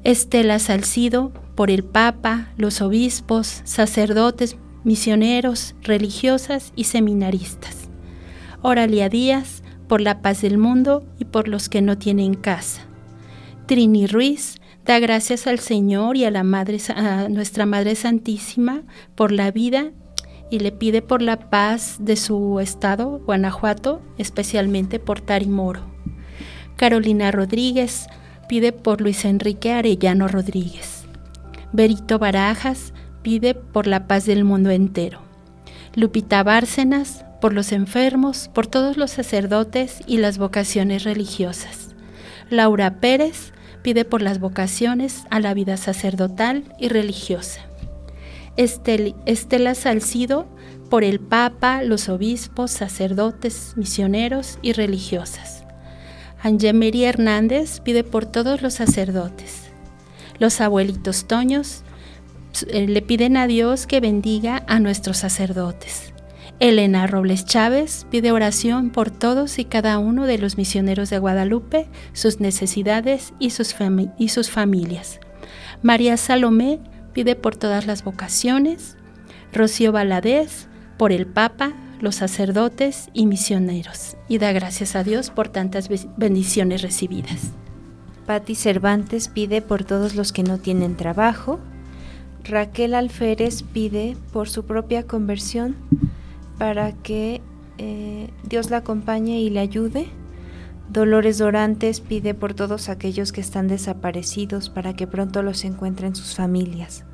Estela 0.03 0.59
Salcido 0.59 1.33
por 1.55 1.69
el 1.69 1.83
Papa, 1.83 2.53
los 2.55 2.81
obispos, 2.81 3.61
sacerdotes, 3.65 4.57
misioneros, 4.85 5.75
religiosas 5.81 6.71
y 6.75 6.85
seminaristas. 6.85 7.89
Oralia 8.61 9.09
Díaz, 9.09 9.61
por 9.87 9.99
la 9.99 10.21
paz 10.21 10.41
del 10.41 10.57
mundo 10.57 11.03
y 11.17 11.25
por 11.25 11.49
los 11.49 11.67
que 11.67 11.81
no 11.81 11.97
tienen 11.97 12.33
casa. 12.33 12.81
Trini 13.65 14.07
Ruiz, 14.07 14.61
da 14.85 14.99
gracias 14.99 15.47
al 15.47 15.59
Señor 15.59 16.15
y 16.15 16.23
a, 16.23 16.31
la 16.31 16.43
Madre, 16.43 16.77
a 16.95 17.27
nuestra 17.27 17.65
Madre 17.65 17.95
Santísima 17.95 18.83
por 19.15 19.31
la 19.33 19.51
vida 19.51 19.91
y 20.49 20.59
le 20.59 20.71
pide 20.71 21.01
por 21.01 21.21
la 21.21 21.49
paz 21.49 21.97
de 21.99 22.15
su 22.15 22.59
estado, 22.59 23.19
Guanajuato, 23.25 24.01
especialmente 24.17 24.99
por 24.99 25.19
Tarimoro. 25.19 25.81
Carolina 26.75 27.31
Rodríguez 27.31 28.07
pide 28.49 28.73
por 28.73 28.99
Luis 28.99 29.25
Enrique 29.25 29.71
Arellano 29.71 30.27
Rodríguez. 30.27 31.05
Berito 31.71 32.17
Barajas 32.17 32.93
pide 33.21 33.53
por 33.53 33.85
la 33.85 34.07
paz 34.07 34.25
del 34.25 34.43
mundo 34.43 34.71
entero. 34.71 35.21
Lupita 35.93 36.41
Bárcenas, 36.41 37.23
por 37.41 37.53
los 37.53 37.71
enfermos, 37.71 38.49
por 38.51 38.65
todos 38.65 38.97
los 38.97 39.11
sacerdotes 39.11 40.01
y 40.07 40.17
las 40.17 40.39
vocaciones 40.39 41.03
religiosas. 41.03 41.95
Laura 42.49 42.99
Pérez 42.99 43.53
pide 43.83 44.03
por 44.03 44.23
las 44.23 44.39
vocaciones 44.39 45.25
a 45.29 45.39
la 45.39 45.53
vida 45.53 45.77
sacerdotal 45.77 46.63
y 46.79 46.89
religiosa. 46.89 47.61
Estela 48.57 49.75
Salcido, 49.75 50.47
por 50.89 51.03
el 51.03 51.19
Papa, 51.19 51.83
los 51.83 52.09
obispos, 52.09 52.71
sacerdotes, 52.71 53.73
misioneros 53.75 54.57
y 54.63 54.73
religiosas. 54.73 55.68
Angemery 56.41 57.03
Hernández 57.03 57.79
pide 57.81 58.03
por 58.03 58.25
todos 58.25 58.61
los 58.61 58.73
sacerdotes. 58.73 59.69
Los 60.39 60.61
abuelitos 60.61 61.25
Toños 61.25 61.83
eh, 62.67 62.87
le 62.87 63.01
piden 63.01 63.37
a 63.37 63.47
Dios 63.47 63.87
que 63.87 63.99
bendiga 63.99 64.63
a 64.67 64.79
nuestros 64.79 65.17
sacerdotes. 65.17 66.13
Elena 66.59 67.07
Robles 67.07 67.45
Chávez 67.45 68.05
pide 68.09 68.31
oración 68.31 68.89
por 68.89 69.11
todos 69.11 69.59
y 69.59 69.65
cada 69.65 69.97
uno 69.97 70.25
de 70.25 70.37
los 70.37 70.57
misioneros 70.57 71.09
de 71.09 71.19
Guadalupe, 71.19 71.87
sus 72.11 72.41
necesidades 72.41 73.33
y 73.39 73.51
sus, 73.51 73.75
y 74.17 74.29
sus 74.29 74.49
familias. 74.49 75.19
María 75.81 76.17
Salomé 76.17 76.79
pide 77.13 77.35
por 77.35 77.55
todas 77.55 77.87
las 77.87 78.03
vocaciones. 78.03 78.97
Rocío 79.53 79.91
Valadez 79.91 80.67
por 80.97 81.11
el 81.13 81.27
Papa, 81.27 81.73
los 81.99 82.15
sacerdotes 82.15 83.09
y 83.13 83.25
misioneros. 83.25 84.17
Y 84.27 84.37
da 84.37 84.51
gracias 84.51 84.95
a 84.95 85.03
Dios 85.03 85.29
por 85.29 85.49
tantas 85.49 85.89
bendiciones 86.17 86.81
recibidas. 86.81 87.51
Patti 88.25 88.55
Cervantes 88.55 89.27
pide 89.27 89.61
por 89.61 89.83
todos 89.83 90.15
los 90.15 90.31
que 90.31 90.43
no 90.43 90.59
tienen 90.59 90.95
trabajo, 90.95 91.59
Raquel 92.43 92.95
Alférez 92.95 93.63
pide 93.63 94.17
por 94.33 94.49
su 94.49 94.65
propia 94.65 95.03
conversión 95.03 95.75
para 96.57 96.93
que 96.93 97.41
eh, 97.77 98.29
Dios 98.43 98.69
la 98.69 98.77
acompañe 98.77 99.39
y 99.39 99.49
le 99.49 99.59
ayude. 99.59 100.07
Dolores 100.89 101.37
Dorantes 101.37 102.01
pide 102.01 102.33
por 102.33 102.53
todos 102.55 102.89
aquellos 102.89 103.31
que 103.31 103.41
están 103.41 103.67
desaparecidos 103.67 104.69
para 104.69 104.95
que 104.95 105.05
pronto 105.05 105.43
los 105.43 105.63
encuentren 105.63 106.15
sus 106.15 106.35
familias. 106.35 107.05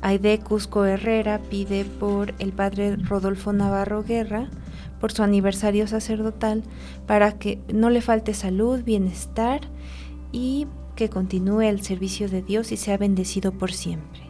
Aide 0.00 0.38
Cusco 0.38 0.84
Herrera 0.84 1.40
pide 1.50 1.84
por 1.84 2.34
el 2.38 2.52
padre 2.52 2.96
Rodolfo 2.96 3.52
Navarro 3.52 4.04
Guerra, 4.04 4.48
por 5.00 5.12
su 5.12 5.22
aniversario 5.22 5.86
sacerdotal, 5.86 6.62
para 7.06 7.38
que 7.38 7.60
no 7.72 7.90
le 7.90 8.00
falte 8.00 8.34
salud, 8.34 8.82
bienestar 8.84 9.60
y 10.32 10.66
que 10.94 11.08
continúe 11.08 11.62
el 11.62 11.82
servicio 11.82 12.28
de 12.28 12.42
Dios 12.42 12.72
y 12.72 12.76
sea 12.76 12.96
bendecido 12.96 13.52
por 13.52 13.72
siempre. 13.72 14.22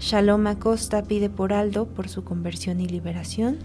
Shalom 0.00 0.46
Acosta 0.46 1.02
pide 1.02 1.28
por 1.28 1.52
Aldo 1.52 1.86
por 1.86 2.08
su 2.08 2.22
conversión 2.22 2.80
y 2.80 2.86
liberación. 2.86 3.58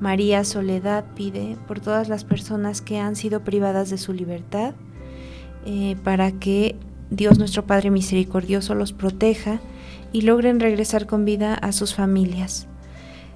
María 0.00 0.44
Soledad 0.44 1.04
pide 1.14 1.56
por 1.68 1.80
todas 1.80 2.08
las 2.08 2.24
personas 2.24 2.80
que 2.80 2.98
han 2.98 3.14
sido 3.14 3.44
privadas 3.44 3.90
de 3.90 3.98
su 3.98 4.12
libertad, 4.12 4.74
eh, 5.64 5.96
para 6.02 6.32
que 6.32 6.76
Dios 7.10 7.38
nuestro 7.38 7.66
Padre 7.66 7.90
Misericordioso 7.90 8.74
los 8.74 8.92
proteja 8.92 9.60
y 10.16 10.22
logren 10.22 10.60
regresar 10.60 11.06
con 11.06 11.26
vida 11.26 11.52
a 11.52 11.72
sus 11.72 11.94
familias. 11.94 12.68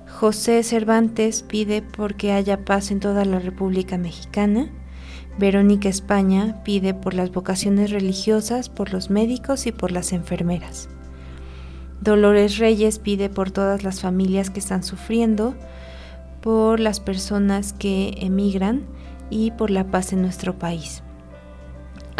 José 0.09 0.62
Cervantes 0.62 1.43
pide 1.43 1.83
porque 1.83 2.33
haya 2.33 2.64
paz 2.64 2.91
en 2.91 3.01
toda 3.01 3.26
la 3.26 3.39
República 3.39 3.99
Mexicana. 3.99 4.70
Verónica 5.39 5.91
España 5.91 6.62
pide 6.64 6.95
por 6.95 7.12
las 7.12 7.33
vocaciones 7.33 7.91
religiosas, 7.91 8.70
por 8.70 8.95
los 8.95 9.11
médicos 9.11 9.66
y 9.66 9.72
por 9.72 9.93
las 9.93 10.14
enfermeras. 10.14 10.89
Dolores 12.01 12.57
Reyes 12.57 12.99
pide 12.99 13.28
por 13.28 13.51
todas 13.51 13.85
las 13.85 14.01
familias 14.01 14.49
que 14.49 14.61
están 14.61 14.83
sufriendo, 14.83 15.55
por 16.41 16.81
las 16.81 16.99
personas 16.99 17.74
que 17.74 18.14
emigran 18.22 18.87
y 19.28 19.51
por 19.51 19.70
la 19.70 19.91
paz 19.91 20.14
en 20.14 20.22
nuestro 20.22 20.59
país. 20.59 21.03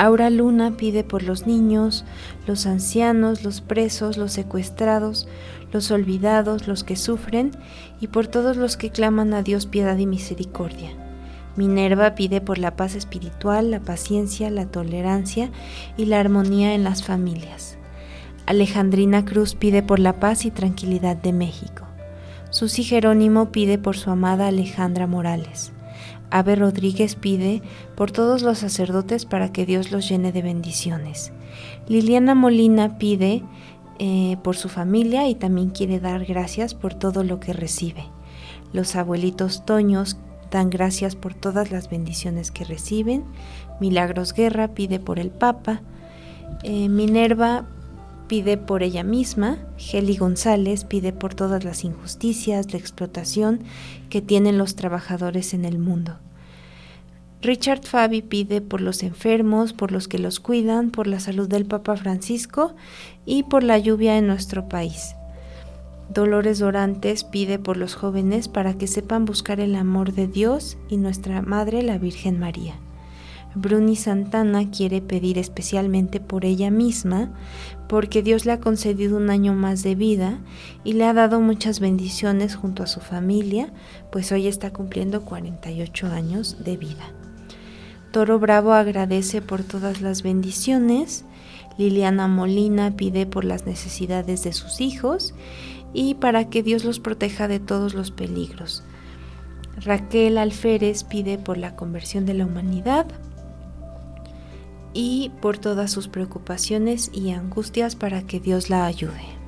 Aura 0.01 0.31
Luna 0.31 0.79
pide 0.79 1.05
por 1.05 1.23
los 1.23 1.47
niños, 1.47 2.07
los 2.47 2.65
ancianos, 2.65 3.45
los 3.45 3.61
presos, 3.61 4.17
los 4.17 4.33
secuestrados, 4.33 5.29
los 5.73 5.91
olvidados, 5.91 6.67
los 6.67 6.85
que 6.85 6.97
sufren 6.97 7.51
y 8.01 8.07
por 8.07 8.27
todos 8.27 8.57
los 8.57 8.79
que 8.79 8.89
claman 8.89 9.35
a 9.35 9.43
Dios 9.43 9.67
piedad 9.67 9.99
y 9.99 10.07
misericordia. 10.07 10.93
Minerva 11.55 12.15
pide 12.15 12.41
por 12.41 12.57
la 12.57 12.77
paz 12.77 12.95
espiritual, 12.95 13.71
la 13.71 13.81
paciencia, 13.81 14.49
la 14.49 14.65
tolerancia 14.65 15.51
y 15.99 16.07
la 16.07 16.19
armonía 16.19 16.73
en 16.73 16.83
las 16.83 17.05
familias. 17.05 17.77
Alejandrina 18.47 19.27
Cruz 19.27 19.55
pide 19.55 19.83
por 19.83 19.99
la 19.99 20.19
paz 20.19 20.47
y 20.47 20.51
tranquilidad 20.51 21.19
de 21.19 21.35
México. 21.35 21.85
Susi 22.49 22.85
Jerónimo 22.85 23.53
pide 23.53 23.77
por 23.77 23.99
su 23.99 24.11
amada 24.11 24.49
Alejandra 24.49 25.07
Morales. 25.07 25.75
Ave 26.31 26.57
Rodríguez 26.57 27.15
pide 27.15 27.63
por 27.97 28.11
todos 28.11 28.43
los 28.43 28.59
sacerdotes 28.59 29.25
para 29.27 29.53
que 29.53 29.67
Dios 29.67 29.91
los 29.91 30.09
llene 30.09 30.33
de 30.33 30.43
bendiciones. 30.43 31.33
Liliana 31.89 32.35
Molina 32.35 32.99
pide 32.99 33.43
eh, 33.99 34.37
por 34.43 34.57
su 34.57 34.69
familia 34.69 35.29
y 35.29 35.35
también 35.35 35.71
quiere 35.71 36.01
dar 36.01 36.25
gracias 36.25 36.75
por 36.75 36.95
todo 36.95 37.25
lo 37.25 37.41
que 37.41 37.53
recibe. 37.53 38.05
Los 38.73 38.97
abuelitos 38.97 39.65
Toños 39.65 40.17
dan 40.51 40.71
gracias 40.71 41.17
por 41.17 41.35
todas 41.35 41.71
las 41.71 41.91
bendiciones 41.91 42.51
que 42.51 42.65
reciben. 42.65 43.25
Milagros 43.81 44.33
Guerra 44.33 44.69
pide 44.69 45.01
por 45.01 45.19
el 45.19 45.31
Papa. 45.31 45.83
Eh, 46.63 46.89
Minerva 46.89 47.67
pide 48.31 48.57
por 48.57 48.85
ella 48.85 49.03
misma, 49.03 49.59
Heli 49.77 50.17
González 50.17 50.85
pide 50.85 51.13
por 51.13 51.35
todas 51.35 51.65
las 51.65 51.83
injusticias, 51.83 52.73
la 52.73 52.79
explotación 52.79 53.59
que 54.09 54.23
tienen 54.23 54.57
los 54.57 54.77
trabajadores 54.77 55.53
en 55.53 55.65
el 55.65 55.81
mundo. 55.81 56.17
Richard 57.43 57.83
Fabi 57.83 58.23
pide 58.23 58.61
por 58.61 58.83
los 58.83 59.03
enfermos, 59.03 59.73
por 59.73 59.91
los 59.91 60.07
que 60.07 60.21
los 60.21 60.39
cuidan, 60.39 60.93
por 60.93 61.09
la 61.09 61.19
salud 61.19 61.49
del 61.49 61.67
Papa 61.67 61.97
Francisco 61.97 62.77
y 63.27 63.43
por 63.43 63.65
la 63.65 63.79
lluvia 63.79 64.17
en 64.17 64.29
nuestro 64.29 64.69
país. 64.69 65.17
Dolores 66.09 66.61
Dorantes 66.61 67.25
pide 67.25 67.59
por 67.59 67.77
los 67.77 67.97
jóvenes 67.97 68.47
para 68.47 68.75
que 68.75 68.87
sepan 68.87 69.25
buscar 69.25 69.59
el 69.59 69.75
amor 69.75 70.13
de 70.13 70.29
Dios 70.29 70.79
y 70.89 70.99
nuestra 70.99 71.43
Madre 71.43 71.83
la 71.83 71.99
Virgen 71.99 72.39
María. 72.39 72.77
Bruni 73.57 73.97
Santana 73.97 74.71
quiere 74.71 75.03
pedir 75.03 75.37
especialmente 75.37 76.21
por 76.21 76.45
ella 76.45 76.71
misma, 76.71 77.33
porque 77.91 78.23
Dios 78.23 78.47
le 78.47 78.53
ha 78.53 78.61
concedido 78.61 79.17
un 79.17 79.31
año 79.31 79.53
más 79.53 79.83
de 79.83 79.97
vida 79.97 80.39
y 80.85 80.93
le 80.93 81.07
ha 81.07 81.13
dado 81.13 81.41
muchas 81.41 81.81
bendiciones 81.81 82.55
junto 82.55 82.85
a 82.85 82.87
su 82.87 83.01
familia, 83.01 83.73
pues 84.13 84.31
hoy 84.31 84.47
está 84.47 84.73
cumpliendo 84.73 85.23
48 85.23 86.07
años 86.07 86.63
de 86.63 86.77
vida. 86.77 87.13
Toro 88.13 88.39
Bravo 88.39 88.75
agradece 88.75 89.43
por 89.43 89.65
todas 89.65 90.03
las 90.03 90.23
bendiciones, 90.23 91.25
Liliana 91.79 92.29
Molina 92.29 92.95
pide 92.95 93.27
por 93.27 93.45
las 93.45 93.67
necesidades 93.67 94.45
de 94.45 94.53
sus 94.53 94.81
hijos 94.81 95.35
y 95.93 96.15
para 96.15 96.49
que 96.49 96.63
Dios 96.63 96.85
los 96.85 97.01
proteja 97.01 97.49
de 97.49 97.59
todos 97.59 97.95
los 97.95 98.13
peligros. 98.13 98.85
Raquel 99.79 100.39
Alférez 100.39 101.03
pide 101.03 101.39
por 101.39 101.59
la 101.59 101.75
conversión 101.75 102.25
de 102.25 102.35
la 102.35 102.47
humanidad, 102.47 103.07
y 104.93 105.31
por 105.41 105.59
todas 105.59 105.91
sus 105.91 106.09
preocupaciones 106.09 107.11
y 107.13 107.31
angustias 107.31 107.97
para 107.97 108.23
que 108.23 108.41
Dios 108.41 108.71
la 108.71 108.87
ayude. 108.87 109.41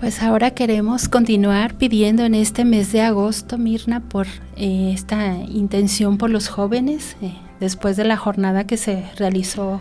Pues 0.00 0.22
ahora 0.22 0.52
queremos 0.52 1.08
continuar 1.08 1.74
pidiendo 1.74 2.24
en 2.24 2.34
este 2.34 2.64
mes 2.64 2.92
de 2.92 3.00
agosto, 3.00 3.58
Mirna, 3.58 4.00
por 4.00 4.28
eh, 4.56 4.92
esta 4.94 5.34
intención 5.34 6.18
por 6.18 6.30
los 6.30 6.48
jóvenes, 6.48 7.16
eh, 7.20 7.34
después 7.58 7.96
de 7.96 8.04
la 8.04 8.16
jornada 8.16 8.64
que 8.64 8.76
se 8.76 9.04
realizó 9.16 9.80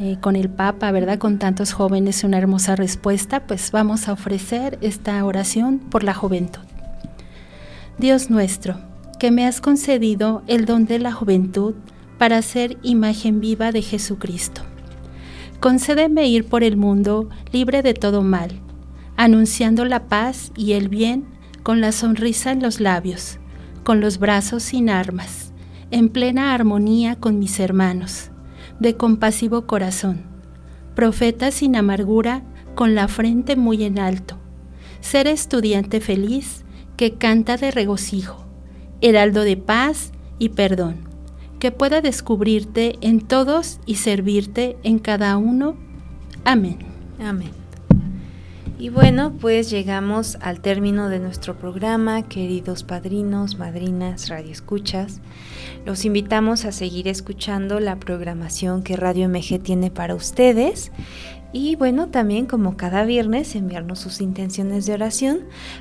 eh, 0.00 0.18
con 0.20 0.34
el 0.34 0.50
Papa, 0.50 0.90
¿verdad? 0.90 1.18
Con 1.18 1.38
tantos 1.38 1.72
jóvenes, 1.72 2.24
una 2.24 2.38
hermosa 2.38 2.74
respuesta, 2.74 3.46
pues 3.46 3.70
vamos 3.70 4.08
a 4.08 4.14
ofrecer 4.14 4.78
esta 4.80 5.24
oración 5.24 5.78
por 5.78 6.02
la 6.02 6.12
juventud. 6.12 6.62
Dios 7.98 8.28
nuestro, 8.28 8.78
que 9.20 9.30
me 9.30 9.46
has 9.46 9.60
concedido 9.60 10.42
el 10.48 10.66
don 10.66 10.86
de 10.86 10.98
la 10.98 11.12
juventud, 11.12 11.74
para 12.18 12.42
ser 12.42 12.78
imagen 12.82 13.40
viva 13.40 13.72
de 13.72 13.82
Jesucristo. 13.82 14.62
Concédeme 15.60 16.28
ir 16.28 16.46
por 16.46 16.62
el 16.62 16.76
mundo 16.76 17.28
libre 17.52 17.82
de 17.82 17.94
todo 17.94 18.22
mal, 18.22 18.60
anunciando 19.16 19.84
la 19.84 20.08
paz 20.08 20.52
y 20.56 20.72
el 20.72 20.88
bien 20.88 21.24
con 21.62 21.80
la 21.80 21.92
sonrisa 21.92 22.52
en 22.52 22.62
los 22.62 22.80
labios, 22.80 23.38
con 23.82 24.00
los 24.00 24.18
brazos 24.18 24.62
sin 24.62 24.90
armas, 24.90 25.52
en 25.90 26.08
plena 26.08 26.54
armonía 26.54 27.16
con 27.16 27.38
mis 27.38 27.58
hermanos, 27.58 28.30
de 28.80 28.96
compasivo 28.96 29.66
corazón, 29.66 30.22
profeta 30.94 31.50
sin 31.50 31.76
amargura, 31.76 32.42
con 32.74 32.94
la 32.94 33.08
frente 33.08 33.56
muy 33.56 33.84
en 33.84 33.98
alto, 33.98 34.38
ser 35.00 35.26
estudiante 35.26 36.00
feliz 36.00 36.64
que 36.96 37.14
canta 37.14 37.56
de 37.56 37.70
regocijo, 37.70 38.44
heraldo 39.00 39.42
de 39.42 39.56
paz 39.56 40.12
y 40.38 40.50
perdón 40.50 41.05
que 41.58 41.72
pueda 41.72 42.00
descubrirte 42.00 42.96
en 43.00 43.20
todos 43.20 43.80
y 43.86 43.96
servirte 43.96 44.76
en 44.82 44.98
cada 44.98 45.36
uno. 45.36 45.76
Amén. 46.44 46.78
Amén. 47.18 47.50
Y 48.78 48.90
bueno, 48.90 49.32
pues 49.40 49.70
llegamos 49.70 50.36
al 50.42 50.60
término 50.60 51.08
de 51.08 51.18
nuestro 51.18 51.56
programa, 51.56 52.28
queridos 52.28 52.84
padrinos, 52.84 53.58
madrinas, 53.58 54.28
radioescuchas. 54.28 55.22
Los 55.86 56.04
invitamos 56.04 56.66
a 56.66 56.72
seguir 56.72 57.08
escuchando 57.08 57.80
la 57.80 57.96
programación 57.96 58.82
que 58.82 58.96
Radio 58.96 59.30
MG 59.30 59.62
tiene 59.62 59.90
para 59.90 60.14
ustedes 60.14 60.92
y 61.52 61.76
bueno, 61.76 62.08
también 62.08 62.46
como 62.46 62.76
cada 62.76 63.04
viernes 63.04 63.54
enviarnos 63.54 63.98
sus 63.98 64.20
intenciones 64.20 64.86
de 64.86 64.94
oración 64.94 65.40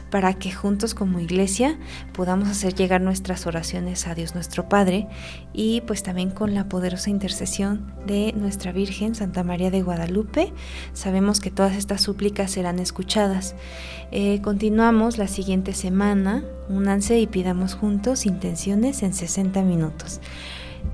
para 0.09 0.33
que 0.33 0.51
juntos 0.51 0.93
como 0.93 1.19
iglesia 1.19 1.77
podamos 2.13 2.47
hacer 2.49 2.75
llegar 2.75 3.01
nuestras 3.01 3.47
oraciones 3.47 4.07
a 4.07 4.15
Dios 4.15 4.35
nuestro 4.35 4.69
Padre 4.69 5.07
y 5.53 5.81
pues 5.81 6.03
también 6.03 6.31
con 6.31 6.53
la 6.53 6.69
poderosa 6.69 7.09
intercesión 7.09 7.93
de 8.05 8.33
nuestra 8.33 8.71
Virgen 8.71 9.15
Santa 9.15 9.43
María 9.43 9.71
de 9.71 9.81
Guadalupe. 9.81 10.53
Sabemos 10.93 11.39
que 11.39 11.51
todas 11.51 11.75
estas 11.75 12.01
súplicas 12.01 12.51
serán 12.51 12.79
escuchadas. 12.79 13.55
Eh, 14.11 14.41
continuamos 14.41 15.17
la 15.17 15.27
siguiente 15.27 15.73
semana. 15.73 16.43
Únanse 16.69 17.19
y 17.19 17.27
pidamos 17.27 17.75
juntos 17.75 18.25
intenciones 18.25 19.03
en 19.03 19.13
60 19.13 19.61
minutos. 19.63 20.19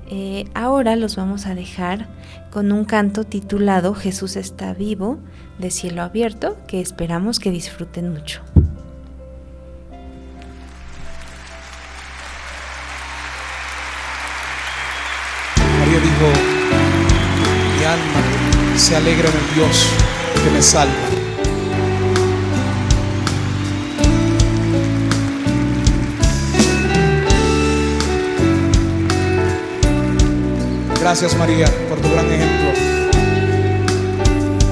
Eh, 0.08 0.44
ahora 0.54 0.96
los 0.96 1.16
vamos 1.16 1.46
a 1.46 1.54
dejar 1.54 2.06
con 2.50 2.70
un 2.72 2.84
canto 2.84 3.24
titulado 3.24 3.94
Jesús 3.94 4.36
está 4.36 4.74
vivo 4.74 5.18
de 5.58 5.70
cielo 5.70 6.02
abierto 6.02 6.56
que 6.66 6.80
esperamos 6.80 7.38
que 7.40 7.50
disfruten 7.50 8.12
mucho. 8.12 8.42
María 15.78 15.98
dijo, 15.98 16.28
mi 17.78 17.84
alma 17.84 18.78
se 18.78 18.96
alegra 18.96 19.28
en 19.28 19.36
el 19.36 19.54
Dios 19.54 19.88
que 20.44 20.50
me 20.50 20.62
salva. 20.62 21.21
Gracias 31.12 31.36
María 31.36 31.66
por 31.90 32.00
tu 32.00 32.08
gran 32.10 32.24
ejemplo. 32.24 32.70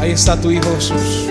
Ahí 0.00 0.12
está 0.12 0.40
tu 0.40 0.50
Hijo 0.50 0.74
Jesús. 0.76 1.26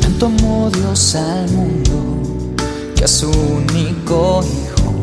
Tanto 0.00 0.26
amó 0.26 0.68
Dios 0.68 1.14
al 1.14 1.48
mundo 1.52 2.54
que 2.96 3.04
a 3.04 3.06
su 3.06 3.30
único 3.30 4.42
Hijo 4.42 4.94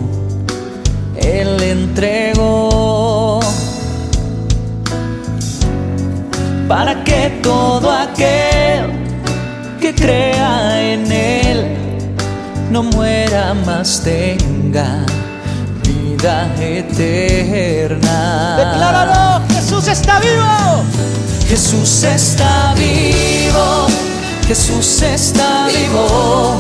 Él 1.16 1.64
entregó 1.64 3.40
para 6.68 7.02
que 7.06 7.40
todo 7.42 7.90
aquel 7.90 8.92
que 9.80 9.96
crea 9.96 10.84
en 10.84 11.10
Él 11.10 11.78
no 12.72 12.84
muera 12.84 13.54
más 13.54 14.04
tenga 14.04 15.06
vida 16.24 16.50
eterna. 16.58 18.56
Decláralo, 18.58 19.46
Jesús 19.54 19.88
está 19.90 20.20
vivo. 20.20 20.84
Jesús 21.50 22.04
está 22.04 22.74
vivo, 22.76 23.88
Jesús 24.48 25.02
está 25.02 25.68
vivo, 25.68 26.56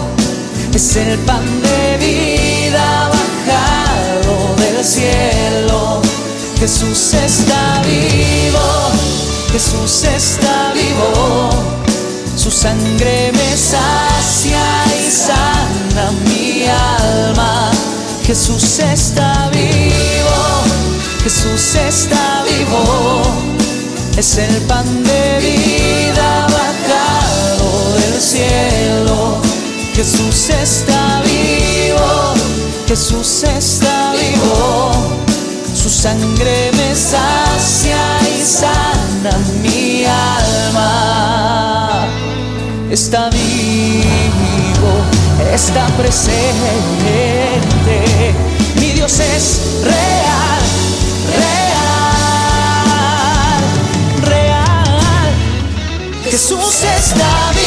es 0.74 0.95
el 0.97 1.18
pan 1.20 1.43
de 1.61 1.97
vida 1.97 3.09
bajado 3.09 4.55
del 4.57 4.84
cielo. 4.84 6.01
Jesús 6.59 7.14
está 7.14 7.82
vivo, 7.86 8.91
Jesús 9.51 10.03
está 10.03 10.74
vivo, 10.74 11.49
su 12.36 12.51
sangre 12.51 13.32
me 13.32 13.57
sacia 13.57 14.66
y 14.99 15.09
sana 15.09 16.11
mi 16.26 16.66
alma. 16.68 17.72
Jesús 18.26 18.80
está 18.80 19.49
vivo, 19.49 20.63
Jesús 21.24 21.76
está 21.76 22.43
vivo, 22.43 23.21
es 24.17 24.38
el 24.38 24.61
pan 24.61 24.86
de 25.03 25.39
vida 25.39 26.47
bajado 26.47 27.93
del 27.95 28.21
cielo. 28.21 29.41
Jesús 29.93 30.49
está 30.49 31.21
vivo, 31.26 32.34
Jesús 32.88 33.43
está 33.43 34.13
vivo, 34.13 34.91
su 35.76 35.89
sangre 35.89 36.71
me 36.78 36.95
sacia 36.95 37.97
y 38.36 38.41
sana 38.41 39.38
mi 39.61 40.05
alma. 40.05 42.07
Está 42.89 43.30
vivo, 43.30 45.03
está 45.53 45.86
presente, 45.97 47.33
Es 49.20 49.61
real, 49.84 50.64
real, 51.38 52.32
real. 54.22 55.34
Jesús 56.24 56.84
está 56.84 57.51
vivo. 57.53 57.62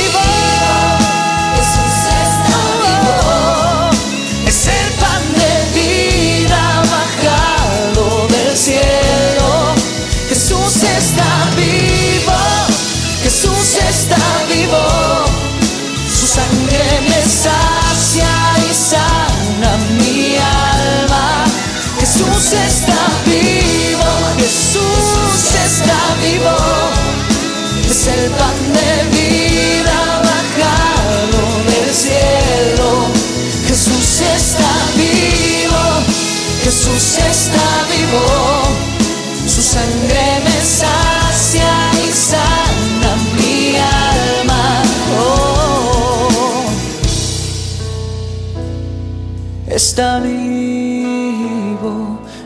Está 49.97 50.19
vivo, 50.19 51.89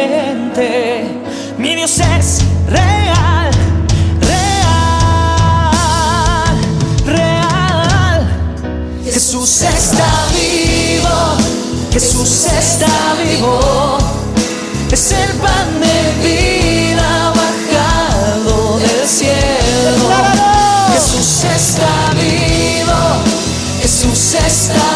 Mi 1.58 1.76
Dios 1.76 1.99
es 1.99 2.41
real, 2.70 3.52
real, 4.22 5.41
real. 7.06 8.26
Jesús 9.04 9.64
está 9.64 10.28
vivo, 10.32 11.36
Jesús 11.91 12.45
está 12.45 13.16
vivo. 13.22 13.97
Es 14.89 15.12
el 15.12 15.34
pan 15.34 15.82
de 15.82 16.14
vida 16.30 17.34
bajado 17.36 18.80
del 18.80 19.06
cielo. 19.06 20.08
Jesús 20.93 21.43
está 21.43 22.14
vivo, 22.14 22.99
Jesús 23.82 24.36
está 24.36 24.76
vivo. 24.76 24.91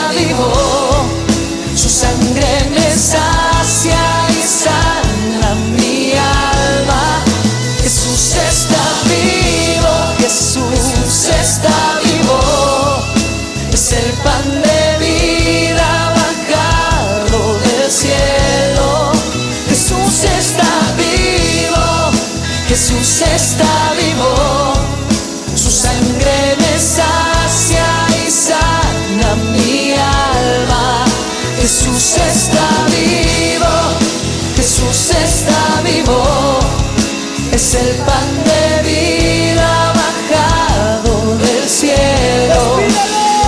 El 37.76 37.96
pan 38.08 38.28
de 38.50 38.90
vida 38.90 39.94
bajado 40.02 41.38
del 41.38 41.70
cielo. 41.70 42.62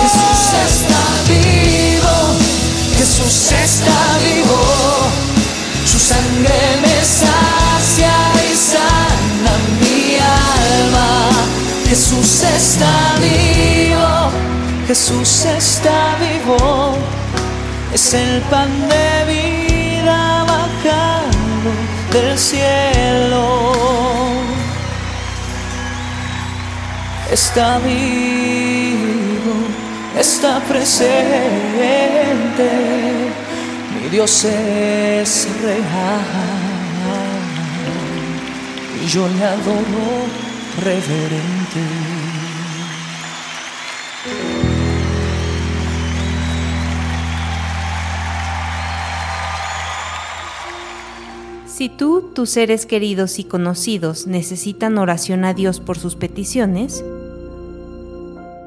Jesús 0.02 0.42
está 0.68 1.04
vivo, 1.28 2.16
Jesús 2.98 3.52
está 3.52 3.98
vivo. 4.26 4.60
Su 5.90 5.98
sangre 5.98 6.60
me 6.82 6.96
sacia 7.04 8.16
y 8.50 8.56
sana 8.56 9.54
mi 9.80 10.16
alma. 10.16 11.30
Jesús 11.88 12.42
está 12.42 12.94
vivo, 13.20 14.30
Jesús 14.86 15.44
está 15.46 16.16
vivo. 16.20 16.96
Es 17.94 18.12
el 18.14 18.42
pan 18.50 18.70
de 18.88 19.32
vida 19.32 19.67
del 22.22 22.38
cielo. 22.38 23.72
Está 27.30 27.78
vivo, 27.78 29.54
está 30.18 30.60
presente. 30.60 31.00
Mi 33.94 34.08
Dios 34.08 34.44
es 34.44 35.48
real 35.62 36.20
y 39.00 39.06
yo 39.06 39.28
le 39.28 39.44
adoro 39.44 40.26
reverente. 40.82 42.17
Si 51.78 51.88
tú, 51.88 52.32
tus 52.34 52.50
seres 52.50 52.84
queridos 52.86 53.38
y 53.38 53.44
conocidos 53.44 54.26
necesitan 54.26 54.98
oración 54.98 55.44
a 55.44 55.54
Dios 55.54 55.78
por 55.78 55.96
sus 55.96 56.16
peticiones, 56.16 57.04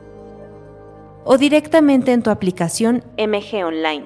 o 1.24 1.38
directamente 1.40 2.14
en 2.14 2.22
tu 2.22 2.30
aplicación 2.30 3.04
MG 3.18 3.66
Online, 3.66 4.06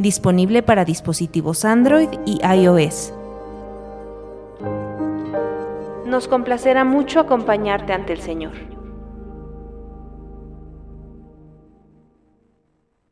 disponible 0.00 0.64
para 0.64 0.84
dispositivos 0.84 1.64
Android 1.64 2.08
y 2.26 2.40
iOS. 2.44 3.14
Nos 6.06 6.26
complacerá 6.26 6.84
mucho 6.84 7.20
acompañarte 7.20 7.92
ante 7.92 8.14
el 8.14 8.20
Señor. 8.20 8.73